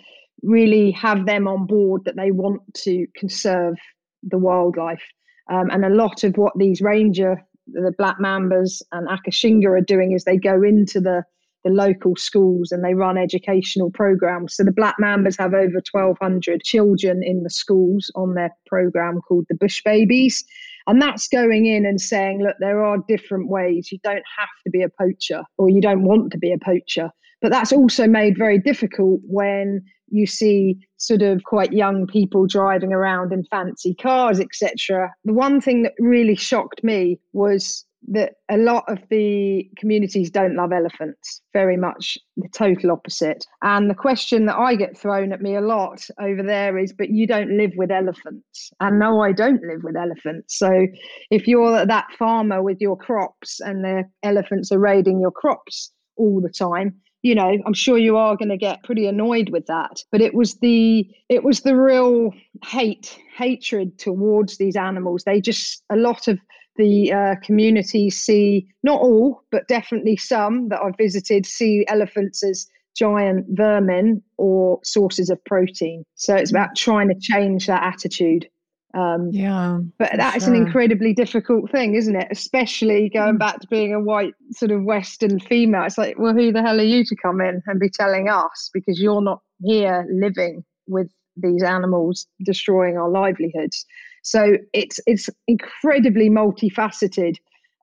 [0.44, 3.76] really have them on board that they want to conserve
[4.24, 5.04] the wildlife.
[5.52, 10.12] Um, and a lot of what these ranger, the black mambas and Akashinga are doing
[10.12, 11.24] is they go into the
[11.64, 14.56] the local schools and they run educational programs.
[14.56, 19.46] So the Black Mambas have over 1,200 children in the schools on their program called
[19.50, 20.44] the Bush Babies.
[20.88, 23.92] And that's going in and saying, look, there are different ways.
[23.92, 27.12] You don't have to be a poacher or you don't want to be a poacher.
[27.42, 29.82] But that's also made very difficult when
[30.12, 35.14] you see sort of quite young people driving around in fancy cars, etc.
[35.26, 40.56] The one thing that really shocked me was that a lot of the communities don't
[40.56, 43.46] love elephants very much the total opposite.
[43.62, 47.12] And the question that i get thrown at me a lot over there is but
[47.12, 48.72] you don't live with elephants.
[48.80, 50.58] And no i don't live with elephants.
[50.58, 50.88] So
[51.30, 56.42] if you're that farmer with your crops and the elephants are raiding your crops all
[56.42, 60.04] the time you know i'm sure you are going to get pretty annoyed with that
[60.12, 62.32] but it was the it was the real
[62.64, 65.24] hate hatred towards these animals.
[65.24, 66.40] They just a lot of
[66.78, 72.68] the uh, communities see not all but definitely some that i've visited see elephants as
[72.96, 76.04] giant vermin or sources of protein.
[76.16, 78.48] So it's about trying to change that attitude
[78.94, 79.80] um, yeah.
[79.98, 80.54] But that is sure.
[80.54, 82.28] an incredibly difficult thing, isn't it?
[82.30, 83.40] Especially going mm.
[83.40, 85.86] back to being a white sort of Western female.
[85.86, 88.70] It's like, well, who the hell are you to come in and be telling us
[88.74, 93.86] because you're not here living with these animals destroying our livelihoods.
[94.24, 97.36] So it's it's incredibly multifaceted.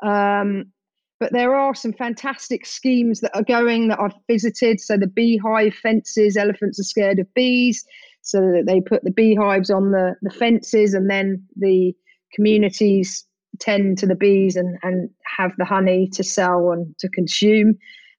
[0.03, 0.67] Um,
[1.21, 4.81] but there are some fantastic schemes that are going that I've visited.
[4.81, 7.85] So the beehive fences, elephants are scared of bees
[8.29, 11.95] so that they put the beehives on the, the fences and then the
[12.35, 13.25] communities
[13.59, 15.09] tend to the bees and, and
[15.39, 17.75] have the honey to sell and to consume.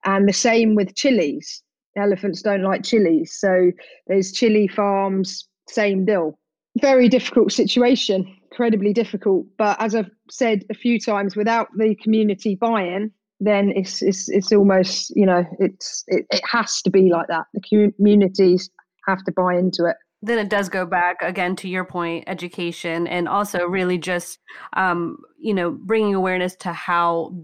[0.06, 1.62] And the same with chilies.
[1.96, 3.38] Elephants don't like chilies.
[3.38, 3.72] So
[4.08, 6.40] there's chili farms, same deal.
[6.82, 9.46] Very difficult situation, incredibly difficult.
[9.60, 14.52] But as I've said a few times, without the community buy-in, then it's it's it's
[14.52, 17.46] almost you know it's it, it has to be like that.
[17.54, 18.70] The communities
[19.08, 19.96] have to buy into it.
[20.22, 24.40] Then it does go back again to your point education and also really just
[24.74, 27.36] um, you know bringing awareness to how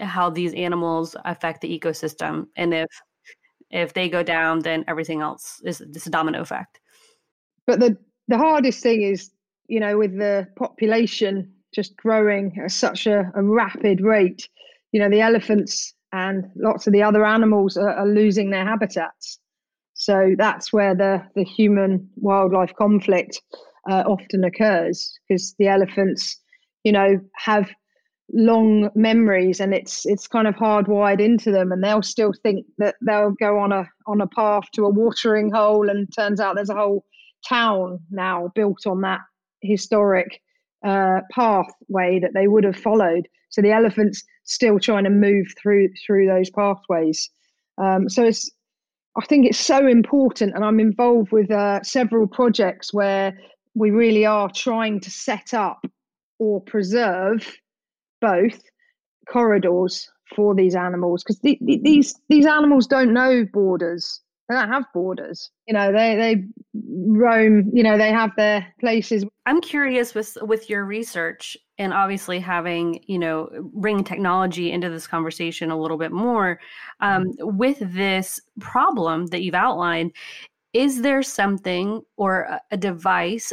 [0.00, 2.46] how these animals affect the ecosystem.
[2.56, 2.88] And if
[3.70, 6.80] if they go down then everything else is this domino effect.
[7.66, 9.30] But the the hardest thing is
[9.68, 14.48] you know with the population just growing at such a, a rapid rate
[14.92, 19.38] you know the elephants and lots of the other animals are, are losing their habitats
[20.06, 23.42] so that's where the, the human wildlife conflict
[23.90, 26.40] uh, often occurs because the elephants,
[26.84, 27.68] you know, have
[28.32, 32.94] long memories and it's it's kind of hardwired into them and they'll still think that
[33.04, 36.70] they'll go on a on a path to a watering hole and turns out there's
[36.70, 37.04] a whole
[37.48, 39.22] town now built on that
[39.60, 40.40] historic
[40.84, 43.26] uh, pathway that they would have followed.
[43.48, 47.28] So the elephants still trying to move through through those pathways.
[47.76, 48.48] Um, so it's
[49.18, 53.36] I think it's so important, and I'm involved with uh, several projects where
[53.74, 55.86] we really are trying to set up
[56.38, 57.56] or preserve
[58.20, 58.60] both
[59.28, 64.20] corridors for these animals because the, the, these these animals don't know borders.
[64.48, 65.50] They don't have borders.
[65.66, 66.44] You know they they
[66.74, 69.24] roam you know they have their places.
[69.46, 75.06] I'm curious with with your research and obviously having you know bringing technology into this
[75.06, 76.60] conversation a little bit more
[77.00, 80.12] um, with this problem that you've outlined
[80.72, 83.52] is there something or a device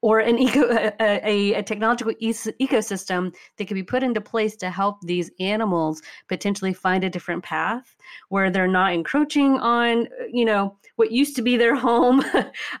[0.00, 0.68] or an eco
[1.00, 6.02] a, a technological e- ecosystem that could be put into place to help these animals
[6.28, 7.96] potentially find a different path
[8.28, 12.24] where they're not encroaching on you know what used to be their home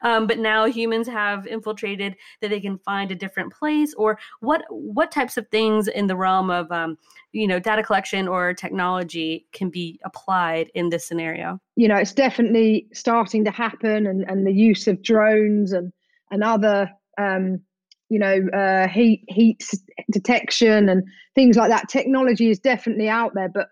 [0.02, 4.62] um, but now humans have infiltrated that they can find a different place or what
[4.70, 6.96] what types of things in the realm of um,
[7.32, 11.60] you know data collection or technology can be applied in this scenario?
[11.76, 15.92] You know it's definitely starting to happen and, and the use of drones and
[16.30, 17.60] and other um,
[18.08, 19.62] you know, uh, heat heat
[20.10, 21.02] detection and
[21.34, 21.88] things like that.
[21.88, 23.68] Technology is definitely out there, but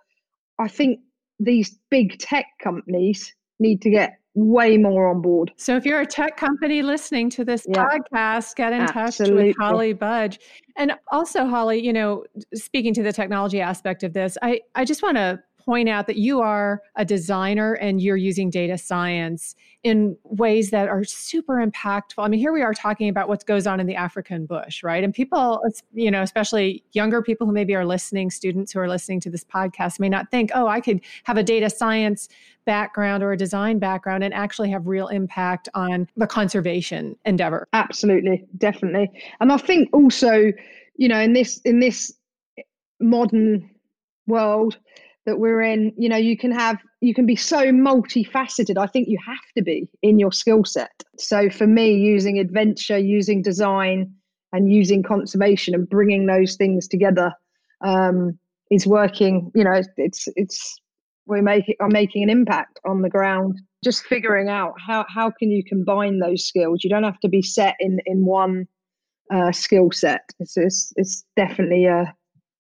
[0.58, 1.00] I think
[1.38, 5.50] these big tech companies need to get way more on board.
[5.56, 7.86] So if you're a tech company listening to this yeah.
[7.86, 9.36] podcast, get in Absolutely.
[9.36, 10.38] touch with Holly Budge.
[10.76, 12.24] And also Holly, you know,
[12.54, 16.16] speaking to the technology aspect of this, I I just want to point out that
[16.16, 22.24] you are a designer and you're using data science in ways that are super impactful.
[22.24, 25.02] I mean, here we are talking about what goes on in the African bush, right?
[25.02, 25.60] And people,
[25.92, 29.44] you know, especially younger people who maybe are listening, students who are listening to this
[29.44, 32.28] podcast may not think, oh, I could have a data science
[32.64, 37.66] background or a design background and actually have real impact on the conservation endeavor.
[37.72, 39.10] Absolutely, definitely.
[39.40, 40.52] And I think also,
[40.96, 42.12] you know, in this in this
[43.00, 43.68] modern
[44.26, 44.78] world,
[45.26, 48.78] that we're in you know you can have you can be so multifaceted.
[48.78, 51.02] I think you have to be in your skill set.
[51.18, 54.12] So for me using adventure using design
[54.52, 57.32] and using conservation and bringing those things together
[57.84, 58.38] um,
[58.70, 60.80] is working you know it's it's
[61.26, 63.60] we're making are making an impact on the ground.
[63.84, 66.82] Just figuring out how how can you combine those skills?
[66.84, 68.66] You don't have to be set in in one
[69.34, 70.22] uh, skill set.
[70.38, 72.04] It's, it's it's definitely uh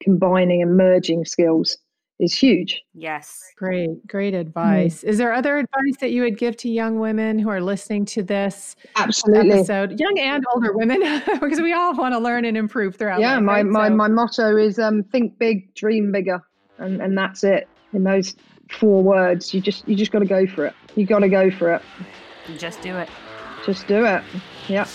[0.02, 1.78] combining and merging skills
[2.18, 2.82] is huge.
[2.94, 3.52] Yes.
[3.56, 5.02] Great, great advice.
[5.02, 5.08] Mm.
[5.08, 8.22] Is there other advice that you would give to young women who are listening to
[8.22, 9.52] this Absolutely.
[9.52, 9.98] episode?
[10.00, 11.00] Young and older women,
[11.40, 13.66] because we all want to learn and improve throughout Yeah, life, my, right?
[13.66, 13.94] my, so.
[13.94, 16.42] my motto is um, think big, dream bigger.
[16.78, 17.68] And, and that's it.
[17.92, 18.34] In those
[18.70, 20.74] four words, you just you just got to go for it.
[20.94, 21.82] You got to go for it.
[22.58, 23.08] Just do it.
[23.64, 24.22] Just do it.
[24.68, 24.86] Yeah.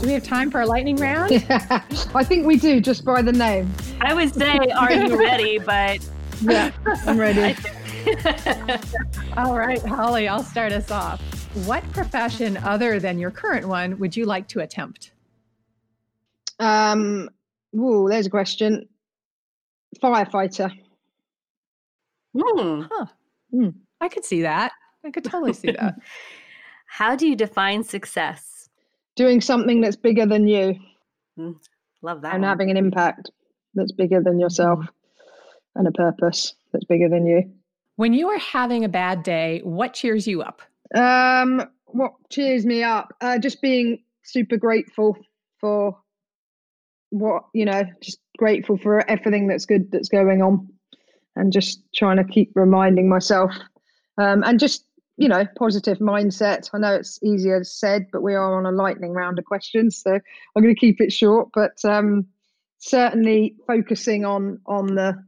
[0.00, 1.30] Do we have time for a lightning round?
[1.30, 1.82] Yeah,
[2.14, 3.72] I think we do, just by the name.
[4.00, 5.58] I would say, are you ready?
[5.64, 6.00] But
[6.42, 6.72] yeah,
[7.06, 7.56] I'm ready.
[9.36, 11.20] All right, Holly, I'll start us off.
[11.66, 15.12] What profession other than your current one would you like to attempt?
[16.58, 17.28] Um,
[17.70, 18.88] whoa, there's a question.
[20.02, 20.70] Firefighter.
[22.36, 22.82] Hmm.
[22.90, 23.06] Huh.
[23.54, 23.74] Mm.
[24.00, 24.72] I could see that.
[25.04, 25.94] I could totally see that.
[26.86, 28.68] How do you define success?
[29.16, 30.74] Doing something that's bigger than you.
[31.38, 31.56] Mm,
[32.02, 32.34] love that.
[32.34, 32.48] And one.
[32.48, 33.30] having an impact
[33.74, 34.84] that's bigger than yourself.
[35.74, 37.50] And a purpose that's bigger than you.
[37.96, 40.62] When you are having a bad day, what cheers you up?
[40.94, 43.14] Um, what cheers me up?
[43.20, 45.16] Uh, just being super grateful
[45.60, 45.96] for
[47.10, 50.68] what you know, just grateful for everything that's good that's going on,
[51.36, 53.52] and just trying to keep reminding myself,
[54.18, 54.86] um, and just
[55.18, 56.70] you know, positive mindset.
[56.72, 60.10] I know it's easier said, but we are on a lightning round of questions, so
[60.10, 61.50] I'm going to keep it short.
[61.54, 62.26] But um,
[62.78, 65.22] certainly focusing on on the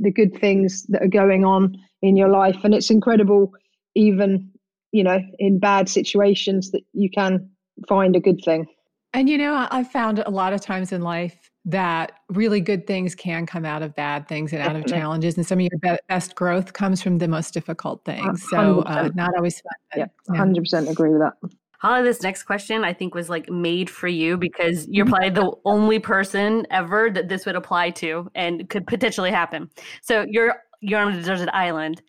[0.00, 2.56] the good things that are going on in your life.
[2.64, 3.52] And it's incredible
[3.94, 4.50] even
[4.92, 7.48] you know in bad situations that you can
[7.88, 8.66] find a good thing.
[9.14, 13.14] And you know i've found a lot of times in life that really good things
[13.14, 15.36] can come out of bad things and out of challenges.
[15.36, 18.42] And some of your best growth comes from the most difficult things.
[18.48, 20.44] So uh, not always fun but, yeah, yeah.
[20.44, 21.34] 100% agree with that
[21.80, 25.52] Holly, this next question I think was like made for you because you're probably the
[25.64, 29.70] only person ever that this would apply to and could potentially happen.
[30.02, 32.02] So you're you're on a deserted island.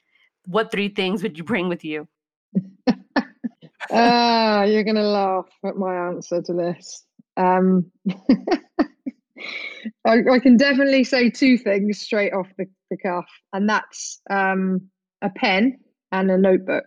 [0.46, 2.08] What three things would you bring with you?
[3.92, 7.06] Ah, uh, you're gonna laugh at my answer to this.
[7.38, 7.90] Um,
[10.06, 14.90] I, I, can definitely say two things straight off the, the cuff, and that's um,
[15.22, 15.80] a pen
[16.12, 16.84] and a notebook.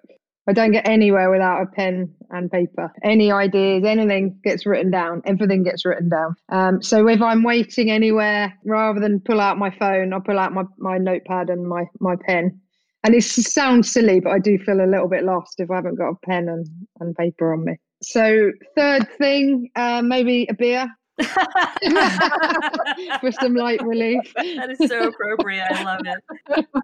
[0.49, 2.93] I don't get anywhere without a pen and paper.
[3.05, 5.22] Any ideas, anything gets written down.
[5.24, 6.34] Everything gets written down.
[6.49, 10.53] Um, so if I'm waiting anywhere, rather than pull out my phone, I'll pull out
[10.53, 12.61] my, my notepad and my, my pen.
[13.05, 15.97] And it sounds silly, but I do feel a little bit lost if I haven't
[15.97, 16.66] got a pen and,
[17.01, 17.76] and paper on me.
[18.03, 20.88] So third thing, uh, maybe a beer.
[23.20, 24.32] for some light relief.
[24.62, 25.66] That is so appropriate.
[25.70, 26.66] I love it.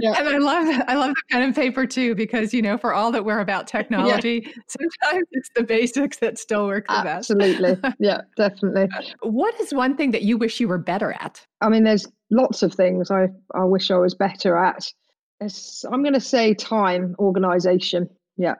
[0.00, 0.14] Yeah.
[0.16, 3.10] And I love I love the pen and paper too because you know for all
[3.10, 4.52] that we're about technology, yeah.
[4.68, 7.32] sometimes it's the basics that still work the best.
[7.32, 7.76] Absolutely.
[7.98, 8.86] Yeah, definitely.
[9.22, 11.44] What is one thing that you wish you were better at?
[11.60, 14.92] I mean, there's lots of things I, I wish I was better at.
[15.40, 18.08] It's, I'm going to say time organization.
[18.36, 18.54] Yeah.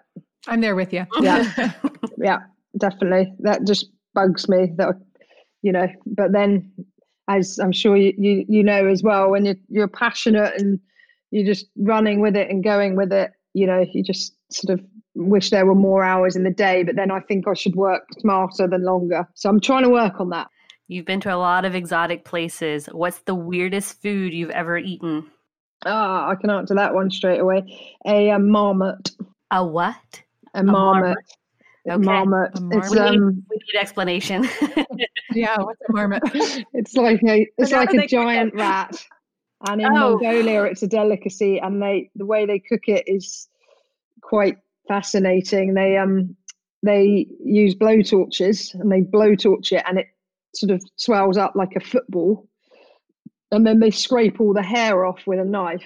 [0.48, 1.06] I'm there with you.
[1.20, 1.72] Yeah.
[2.18, 2.38] yeah,
[2.76, 3.32] definitely.
[3.40, 4.94] That just bugs me that
[5.62, 5.88] you know.
[6.06, 6.72] But then,
[7.28, 10.80] as I'm sure you you, you know as well, when you're you're passionate and
[11.30, 14.84] you're just running with it and going with it, you know, you just sort of
[15.14, 16.82] wish there were more hours in the day.
[16.82, 19.28] But then I think I should work smarter than longer.
[19.34, 20.48] So I'm trying to work on that.
[20.86, 22.86] You've been to a lot of exotic places.
[22.86, 25.30] What's the weirdest food you've ever eaten?
[25.84, 27.96] Ah, I can answer that one straight away.
[28.06, 29.10] A, a marmot.
[29.50, 30.22] A what?
[30.54, 31.18] A, a marmot.
[31.88, 32.04] Okay.
[32.04, 32.50] Marmot.
[32.54, 32.84] A marmot.
[32.84, 34.48] It's, we, need, um, we need explanation.
[35.32, 36.22] yeah, what's a marmot?
[36.74, 39.04] it's like a it's like a giant rat.
[39.66, 40.16] And in oh.
[40.16, 43.48] Mongolia it's a delicacy and they the way they cook it is
[44.20, 45.74] quite fascinating.
[45.74, 46.36] They um
[46.82, 50.06] they use blowtorches and they blow torch it and it
[50.54, 52.48] sort of swells up like a football.
[53.50, 55.82] And then they scrape all the hair off with a knife.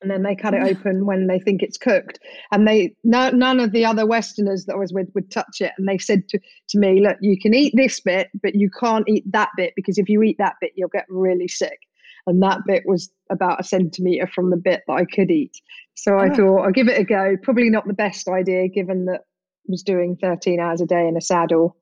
[0.00, 2.20] And then they cut it open when they think it's cooked.
[2.52, 5.72] And they no, none of the other Westerners that I was with would touch it.
[5.76, 6.38] And they said to,
[6.68, 9.98] to me, look, you can eat this bit, but you can't eat that bit because
[9.98, 11.78] if you eat that bit, you'll get really sick.
[12.26, 15.56] And that bit was about a centimeter from the bit that I could eat.
[15.94, 16.34] So I oh.
[16.34, 17.36] thought I'll give it a go.
[17.42, 21.16] Probably not the best idea given that I was doing 13 hours a day in
[21.16, 21.76] a saddle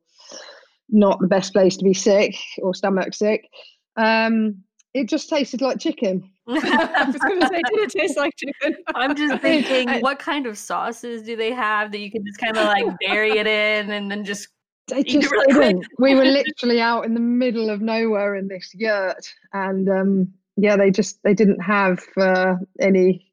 [0.89, 3.49] not the best place to be sick or stomach sick.
[3.97, 4.63] Um,
[4.95, 6.31] it just tasted like chicken.
[6.49, 8.77] I was going to say, did it taste like chicken?
[8.95, 12.57] I'm just thinking, what kind of sauces do they have that you can just kind
[12.57, 14.49] of like bury it in and then just
[14.89, 15.87] they just really didn't.
[15.99, 20.77] We were literally out in the middle of nowhere in this yurt, and um, yeah,
[20.77, 23.27] they just they didn't have uh, any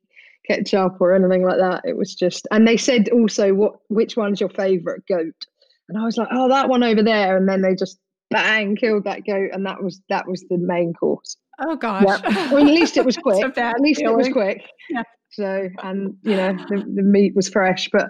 [0.47, 1.81] ketchup or anything like that.
[1.85, 5.45] It was just, and they said also, what which one's your favourite goat?
[5.89, 7.37] And I was like, oh, that one over there.
[7.37, 7.99] And then they just
[8.33, 11.37] bang killed that goat, and that was that was the main course.
[11.59, 12.03] Oh gosh.
[12.05, 12.51] Yeah.
[12.51, 13.57] Well, at least it was quick.
[13.57, 14.13] at least feeling.
[14.13, 14.61] it was quick.
[14.89, 15.03] Yeah.
[15.31, 18.09] So, and you know, the, the meat was fresh, but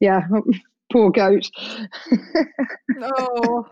[0.00, 0.20] yeah,
[0.92, 1.48] poor goat.
[3.00, 3.66] oh,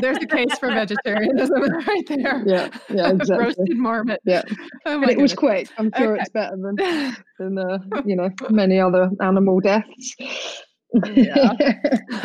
[0.00, 2.42] there's a case for vegetarianism right there.
[2.46, 3.46] Yeah, yeah, exactly.
[3.46, 4.20] Roasted marmot.
[4.24, 4.42] Yeah,
[4.86, 5.22] oh and it goodness.
[5.22, 5.68] was quick.
[5.76, 6.22] I'm sure okay.
[6.22, 10.16] it's better than than uh, you know many other animal deaths
[11.14, 11.52] yeah.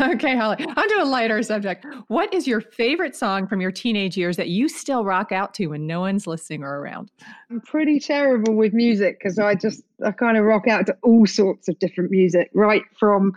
[0.00, 0.64] okay, Holly.
[0.64, 1.86] On to a lighter subject.
[2.08, 5.68] What is your favorite song from your teenage years that you still rock out to
[5.68, 7.10] when no one's listening or around?
[7.50, 11.26] I'm pretty terrible with music because I just I kind of rock out to all
[11.26, 13.32] sorts of different music, right from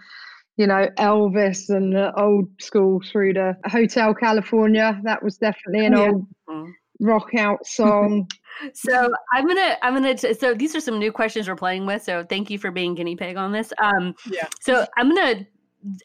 [0.57, 4.99] you know Elvis and the old school through to Hotel California.
[5.03, 7.05] That was definitely an oh, old mm-hmm.
[7.05, 8.27] rock out song.
[8.73, 12.03] so i'm gonna i'm gonna t- so these are some new questions we're playing with
[12.03, 13.73] so thank you for being guinea pig on this.
[13.81, 14.47] Um yeah.
[14.61, 15.45] so i'm gonna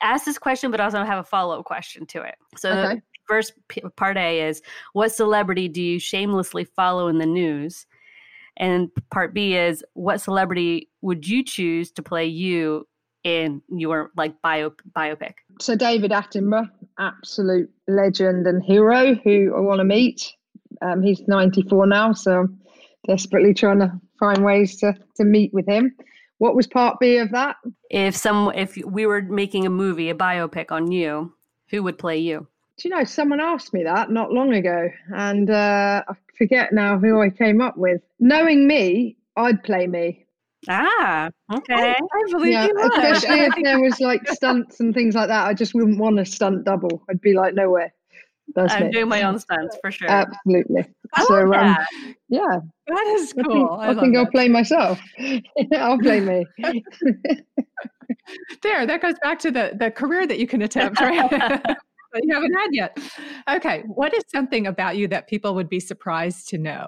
[0.03, 2.37] ask this question but also have a follow-up question to it.
[2.57, 3.03] So okay.
[3.27, 7.87] first p- part a is what celebrity do you shamelessly follow in the news?
[8.57, 12.87] And part b is what celebrity would you choose to play you
[13.25, 15.35] in your like bio biopic?
[15.61, 20.33] So david attenborough absolute legend and hero who i want to meet
[20.83, 22.61] um, he's 94 now, so I'm
[23.07, 25.95] desperately trying to find ways to, to meet with him.
[26.39, 27.57] What was part B of that?
[27.91, 31.33] If some, if we were making a movie, a biopic on you,
[31.71, 32.47] who would play you?
[32.79, 36.99] Do you know someone asked me that not long ago, and uh, I forget now
[36.99, 38.03] who I came up with.
[38.21, 40.27] Knowing me, I'd play me.
[40.69, 41.75] Ah, okay.
[41.75, 45.47] I, I believe yeah, you Especially if there was like stunts and things like that.
[45.47, 47.03] I just wouldn't want a stunt double.
[47.09, 47.93] I'd be like, no way.
[48.55, 48.91] That's I'm me.
[48.93, 50.09] doing my own stunts for sure.
[50.09, 50.87] Absolutely.
[51.15, 51.77] I so, um,
[52.29, 52.61] yeah.
[52.87, 53.73] That is cool.
[53.73, 55.01] I think, I think I'll play myself.
[55.75, 56.47] I'll play me.
[58.63, 61.31] there, that goes back to the, the career that you can attempt, right?
[61.31, 61.77] that
[62.23, 62.99] you haven't had yet.
[63.51, 63.83] Okay.
[63.87, 66.87] What is something about you that people would be surprised to know?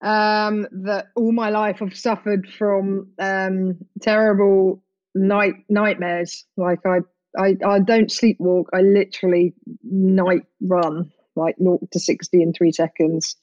[0.00, 4.82] Um, that all my life I've suffered from um, terrible
[5.14, 6.44] night nightmares.
[6.56, 6.98] Like I
[7.36, 8.64] I, I don't sleepwalk.
[8.72, 13.36] I literally night run like 0 to 60 in three seconds.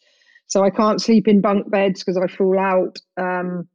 [0.47, 2.99] So I can't sleep in bunk beds because I fall out.
[3.17, 3.67] Um,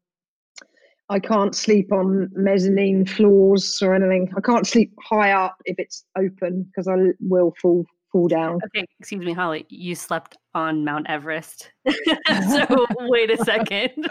[1.09, 4.33] I can't sleep on mezzanine floors or anything.
[4.37, 8.61] I can't sleep high up if it's open because I will fall fall down.
[8.67, 9.67] Okay, excuse me, Holly.
[9.69, 11.71] You slept on Mount Everest.
[11.89, 14.09] so wait a second.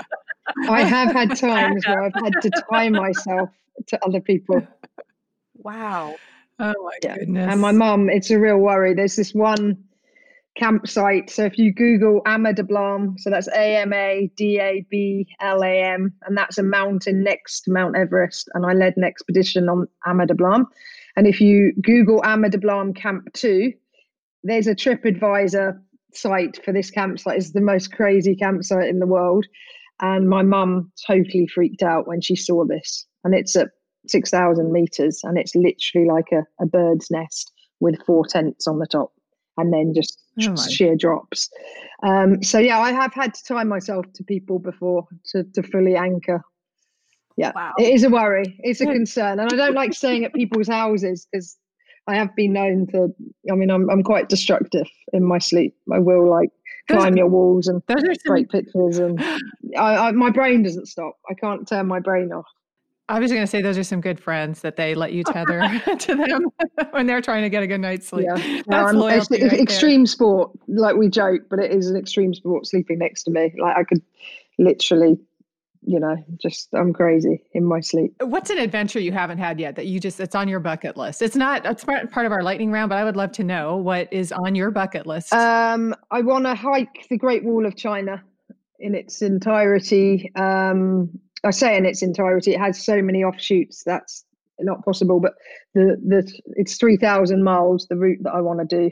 [0.70, 3.50] I have had times where I've had to tie myself
[3.88, 4.66] to other people.
[5.60, 6.16] Wow.
[6.60, 7.18] Oh my yeah.
[7.18, 7.52] goodness.
[7.52, 8.94] And my mum, it's a real worry.
[8.94, 9.78] There's this one
[10.58, 11.30] campsite.
[11.30, 15.64] So if you Google Ama Dablam, so that's A M A D A B L
[15.64, 18.50] A M, and that's a mountain next to Mount Everest.
[18.54, 20.66] And I led an expedition on Ama Dablam.
[21.16, 23.72] And if you Google Ama Dablam Camp 2,
[24.44, 25.80] there's a TripAdvisor
[26.14, 27.38] site for this campsite.
[27.38, 29.46] It's the most crazy campsite in the world.
[30.02, 33.06] And my mum totally freaked out when she saw this.
[33.24, 33.70] And it's at
[34.10, 38.88] 6,000 meters and it's literally like a, a bird's nest with four tents on the
[38.88, 39.12] top
[39.58, 41.50] and then just Oh sheer drops.
[42.02, 45.98] Um, so yeah, I have had to tie myself to people before to, to fully
[45.98, 46.42] anchor.
[47.36, 47.74] Yeah, Wow.
[47.78, 48.56] it is a worry.
[48.60, 51.58] It's a concern, and I don't like staying at people's houses because
[52.08, 53.14] I have been known to.
[53.52, 55.76] I mean, I'm I'm quite destructive in my sleep.
[55.92, 56.52] I will like
[56.88, 59.22] Those- climb your walls and Those are some break pictures, and
[59.78, 61.18] I, I my brain doesn't stop.
[61.30, 62.48] I can't turn my brain off.
[63.10, 65.60] I was going to say those are some good friends that they let you tether
[66.00, 66.46] to them
[66.92, 68.28] when they're trying to get a good night's sleep.
[68.28, 69.60] Yeah, That's loyalty right there.
[69.60, 70.52] extreme sport.
[70.68, 72.68] Like we joke, but it is an extreme sport.
[72.68, 74.02] Sleeping next to me, like I could
[74.60, 75.18] literally,
[75.82, 78.14] you know, just I'm crazy in my sleep.
[78.22, 81.24] What's an adventure you haven't had yet that you just it's on your bucket list?
[81.24, 83.78] It's not it's part part of our lightning round, but I would love to know
[83.78, 85.34] what is on your bucket list.
[85.34, 88.24] Um, I want to hike the Great Wall of China
[88.80, 90.32] in its entirety.
[90.36, 91.10] Um,
[91.44, 94.26] I say in its entirety, it has so many offshoots that's
[94.60, 95.20] not possible.
[95.20, 95.34] But
[95.74, 98.92] the the it's three thousand miles the route that I want to do,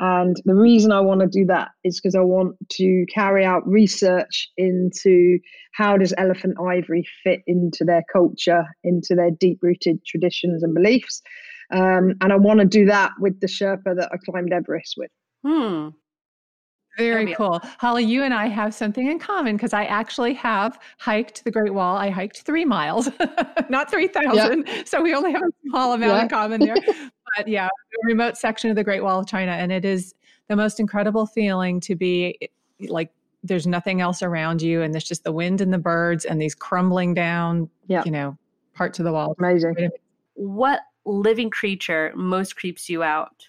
[0.00, 3.66] and the reason I want to do that is because I want to carry out
[3.66, 5.38] research into
[5.72, 11.20] how does elephant ivory fit into their culture, into their deep rooted traditions and beliefs.
[11.72, 15.10] Um, and I want to do that with the Sherpa that I climbed Everest with.
[15.44, 15.88] Hmm.
[16.98, 17.60] Very cool.
[17.78, 21.72] Holly, you and I have something in common because I actually have hiked the Great
[21.72, 21.96] Wall.
[21.96, 23.08] I hiked three miles,
[23.68, 24.66] not 3,000.
[24.84, 26.22] So we only have a small amount Yeah.
[26.22, 26.74] in common there.
[27.36, 29.52] but yeah, a remote section of the Great Wall of China.
[29.52, 30.14] And it is
[30.48, 32.46] the most incredible feeling to be eh,
[32.88, 33.10] like
[33.44, 34.82] there's nothing else around you.
[34.82, 38.02] And there's just the wind and the birds and these crumbling down, Yeah.
[38.04, 38.36] you know,
[38.74, 39.36] parts of the wall.
[39.38, 39.90] Amazing.
[40.34, 43.46] What living creature most creeps you out?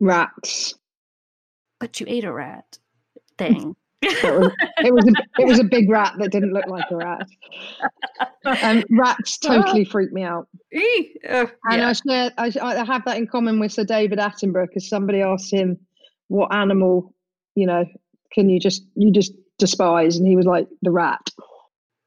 [0.00, 0.74] Rats.
[1.84, 2.78] But you ate a rat
[3.36, 3.76] thing.
[4.02, 4.50] It was,
[4.84, 7.26] it was a it was a big rat that didn't look like a rat.
[8.62, 10.48] Um, rats totally freak me out.
[10.72, 11.88] Eee, ugh, And yeah.
[11.88, 15.52] I share I, I have that in common with Sir David Attenborough because somebody asked
[15.52, 15.78] him
[16.28, 17.14] what animal,
[17.54, 17.84] you know,
[18.32, 21.28] can you just you just despise, and he was like the rat.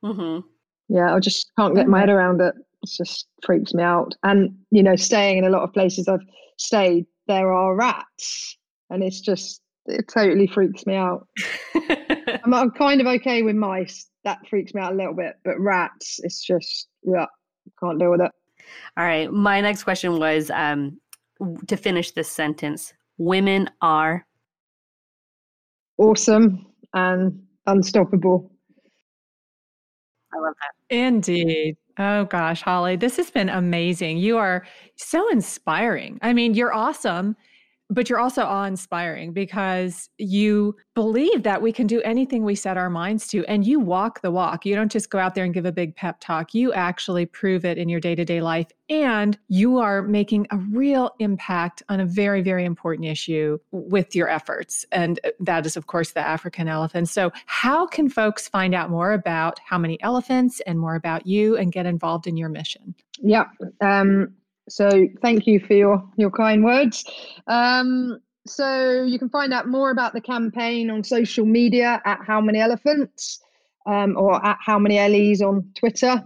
[0.03, 0.43] Mhm.
[0.89, 2.55] Yeah, I just can't get my head around it.
[2.82, 4.15] It just freaks me out.
[4.23, 6.25] And you know, staying in a lot of places I've
[6.57, 8.57] stayed, there are rats,
[8.89, 11.27] and it's just it totally freaks me out.
[11.75, 14.07] I'm, I'm kind of okay with mice.
[14.23, 17.25] That freaks me out a little bit, but rats, it's just yeah,
[17.79, 18.31] can't deal with it.
[18.97, 19.31] All right.
[19.31, 20.99] My next question was um,
[21.67, 24.25] to finish this sentence women are.
[25.97, 28.51] Awesome and unstoppable.
[30.33, 30.95] I love that.
[30.95, 31.77] Indeed.
[31.99, 34.17] Oh gosh, Holly, this has been amazing.
[34.19, 34.67] You are
[34.97, 36.19] so inspiring.
[36.21, 37.35] I mean, you're awesome,
[37.89, 42.77] but you're also awe inspiring because you believe that we can do anything we set
[42.77, 44.65] our minds to, and you walk the walk.
[44.65, 47.63] You don't just go out there and give a big pep talk, you actually prove
[47.63, 48.67] it in your day to day life.
[48.89, 54.29] And you are making a real impact on a very, very important issue with your
[54.29, 54.85] efforts.
[54.91, 57.09] And that is, of course, the African elephant.
[57.09, 61.57] So, how can folks find out more about how many elephants and more about you
[61.57, 62.95] and get involved in your mission?
[63.21, 63.45] Yeah.
[63.81, 64.33] Um,
[64.70, 67.03] so thank you for your your kind words.
[67.47, 72.39] Um, so you can find out more about the campaign on social media at How
[72.41, 73.39] Many Elephants
[73.86, 76.24] um, or at How Many Ellies on Twitter.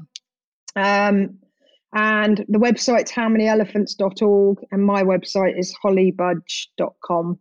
[0.76, 1.38] Um,
[1.94, 7.40] and the website's howmanyelephants.org and my website is hollybudge.com.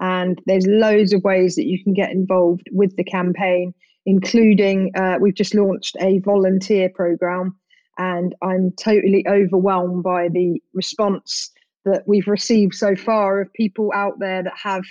[0.00, 3.72] And there's loads of ways that you can get involved with the campaign,
[4.06, 7.56] including uh, we've just launched a volunteer program
[7.98, 11.50] and I'm totally overwhelmed by the response
[11.84, 14.84] that we've received so far of people out there that have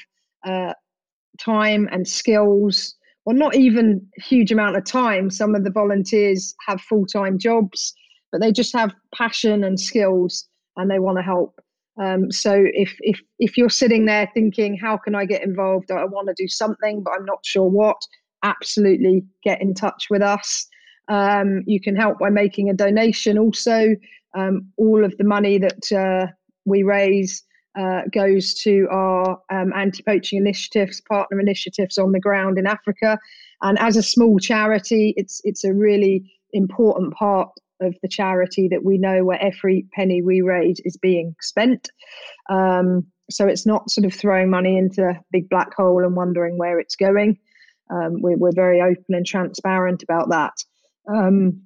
[0.45, 0.73] uh,
[1.39, 2.95] time and skills,
[3.25, 5.29] or not even huge amount of time.
[5.29, 7.93] Some of the volunteers have full time jobs,
[8.31, 10.47] but they just have passion and skills,
[10.77, 11.59] and they want to help.
[12.01, 15.91] Um, so if if if you're sitting there thinking, how can I get involved?
[15.91, 18.01] I want to do something, but I'm not sure what.
[18.43, 20.67] Absolutely, get in touch with us.
[21.07, 23.37] Um, you can help by making a donation.
[23.37, 23.95] Also,
[24.35, 26.31] um, all of the money that uh,
[26.65, 27.43] we raise
[27.77, 33.17] uh, goes to our um, anti-poaching initiatives, partner initiatives on the ground in Africa.
[33.61, 37.49] And as a small charity, it's it's a really important part
[37.81, 41.89] of the charity that we know where every penny we raise is being spent.
[42.49, 46.57] Um, so it's not sort of throwing money into a big black hole and wondering
[46.57, 47.37] where it's going.
[47.89, 50.53] Um, we're, we're very open and transparent about that.
[51.07, 51.61] Um,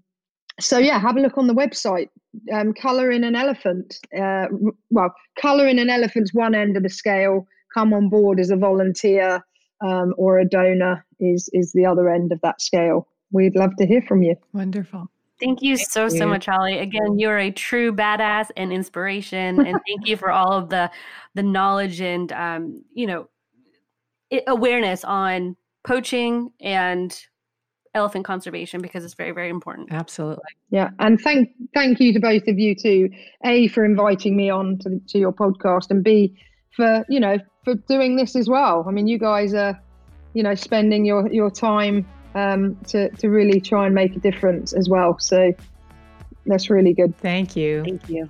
[0.59, 2.09] so yeah, have a look on the website.
[2.53, 3.99] Um, color in an elephant.
[4.17, 4.47] Uh,
[4.89, 7.47] well, color in an elephant's one end of the scale.
[7.73, 9.43] Come on board as a volunteer
[9.85, 13.07] um, or a donor is is the other end of that scale.
[13.31, 14.35] We'd love to hear from you.
[14.53, 15.09] Wonderful.
[15.39, 16.09] Thank you thank so, you.
[16.11, 16.77] so much, Holly.
[16.77, 19.59] Again, you're a true badass and inspiration.
[19.65, 20.89] and thank you for all of the
[21.33, 23.29] the knowledge and um, you know,
[24.47, 25.55] awareness on
[25.85, 27.25] poaching and
[27.95, 29.91] elephant conservation because it's very very important.
[29.91, 30.43] Absolutely.
[30.69, 33.09] Yeah and thank thank you to both of you too
[33.43, 36.37] a for inviting me on to, to your podcast and b
[36.75, 38.85] for you know for doing this as well.
[38.87, 39.81] I mean you guys are
[40.33, 44.73] you know spending your your time um, to to really try and make a difference
[44.73, 45.17] as well.
[45.19, 45.53] So
[46.45, 47.17] that's really good.
[47.17, 47.83] Thank you.
[47.83, 48.29] Thank you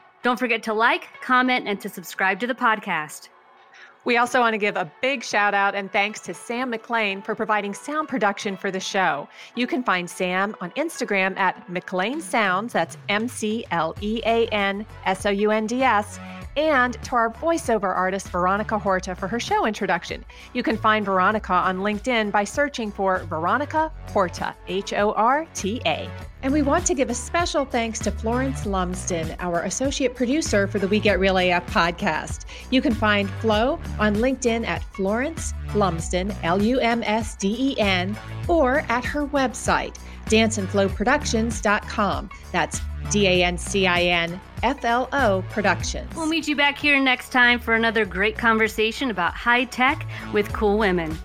[0.23, 3.29] Don't forget to like, comment, and to subscribe to the podcast.
[4.03, 7.35] We also want to give a big shout out and thanks to Sam McLean for
[7.35, 9.27] providing sound production for the show.
[9.55, 14.47] You can find Sam on Instagram at McLean Sounds, that's M C L E A
[14.47, 16.19] N S O U N D S
[16.57, 20.25] and to our voiceover artist, Veronica Horta, for her show introduction.
[20.53, 25.81] You can find Veronica on LinkedIn by searching for Veronica Horta, H O R T
[25.85, 26.09] A.
[26.43, 30.79] And we want to give a special thanks to Florence Lumsden, our associate producer for
[30.79, 32.45] the We Get Real AF podcast.
[32.71, 37.79] You can find Flo on LinkedIn at Florence Lumsden, L U M S D E
[37.79, 42.29] N, or at her website, dancinfloproductions.com.
[42.51, 46.13] That's D A N C I N F L O Productions.
[46.15, 50.51] We'll meet you back here next time for another great conversation about high tech with
[50.53, 51.17] cool women.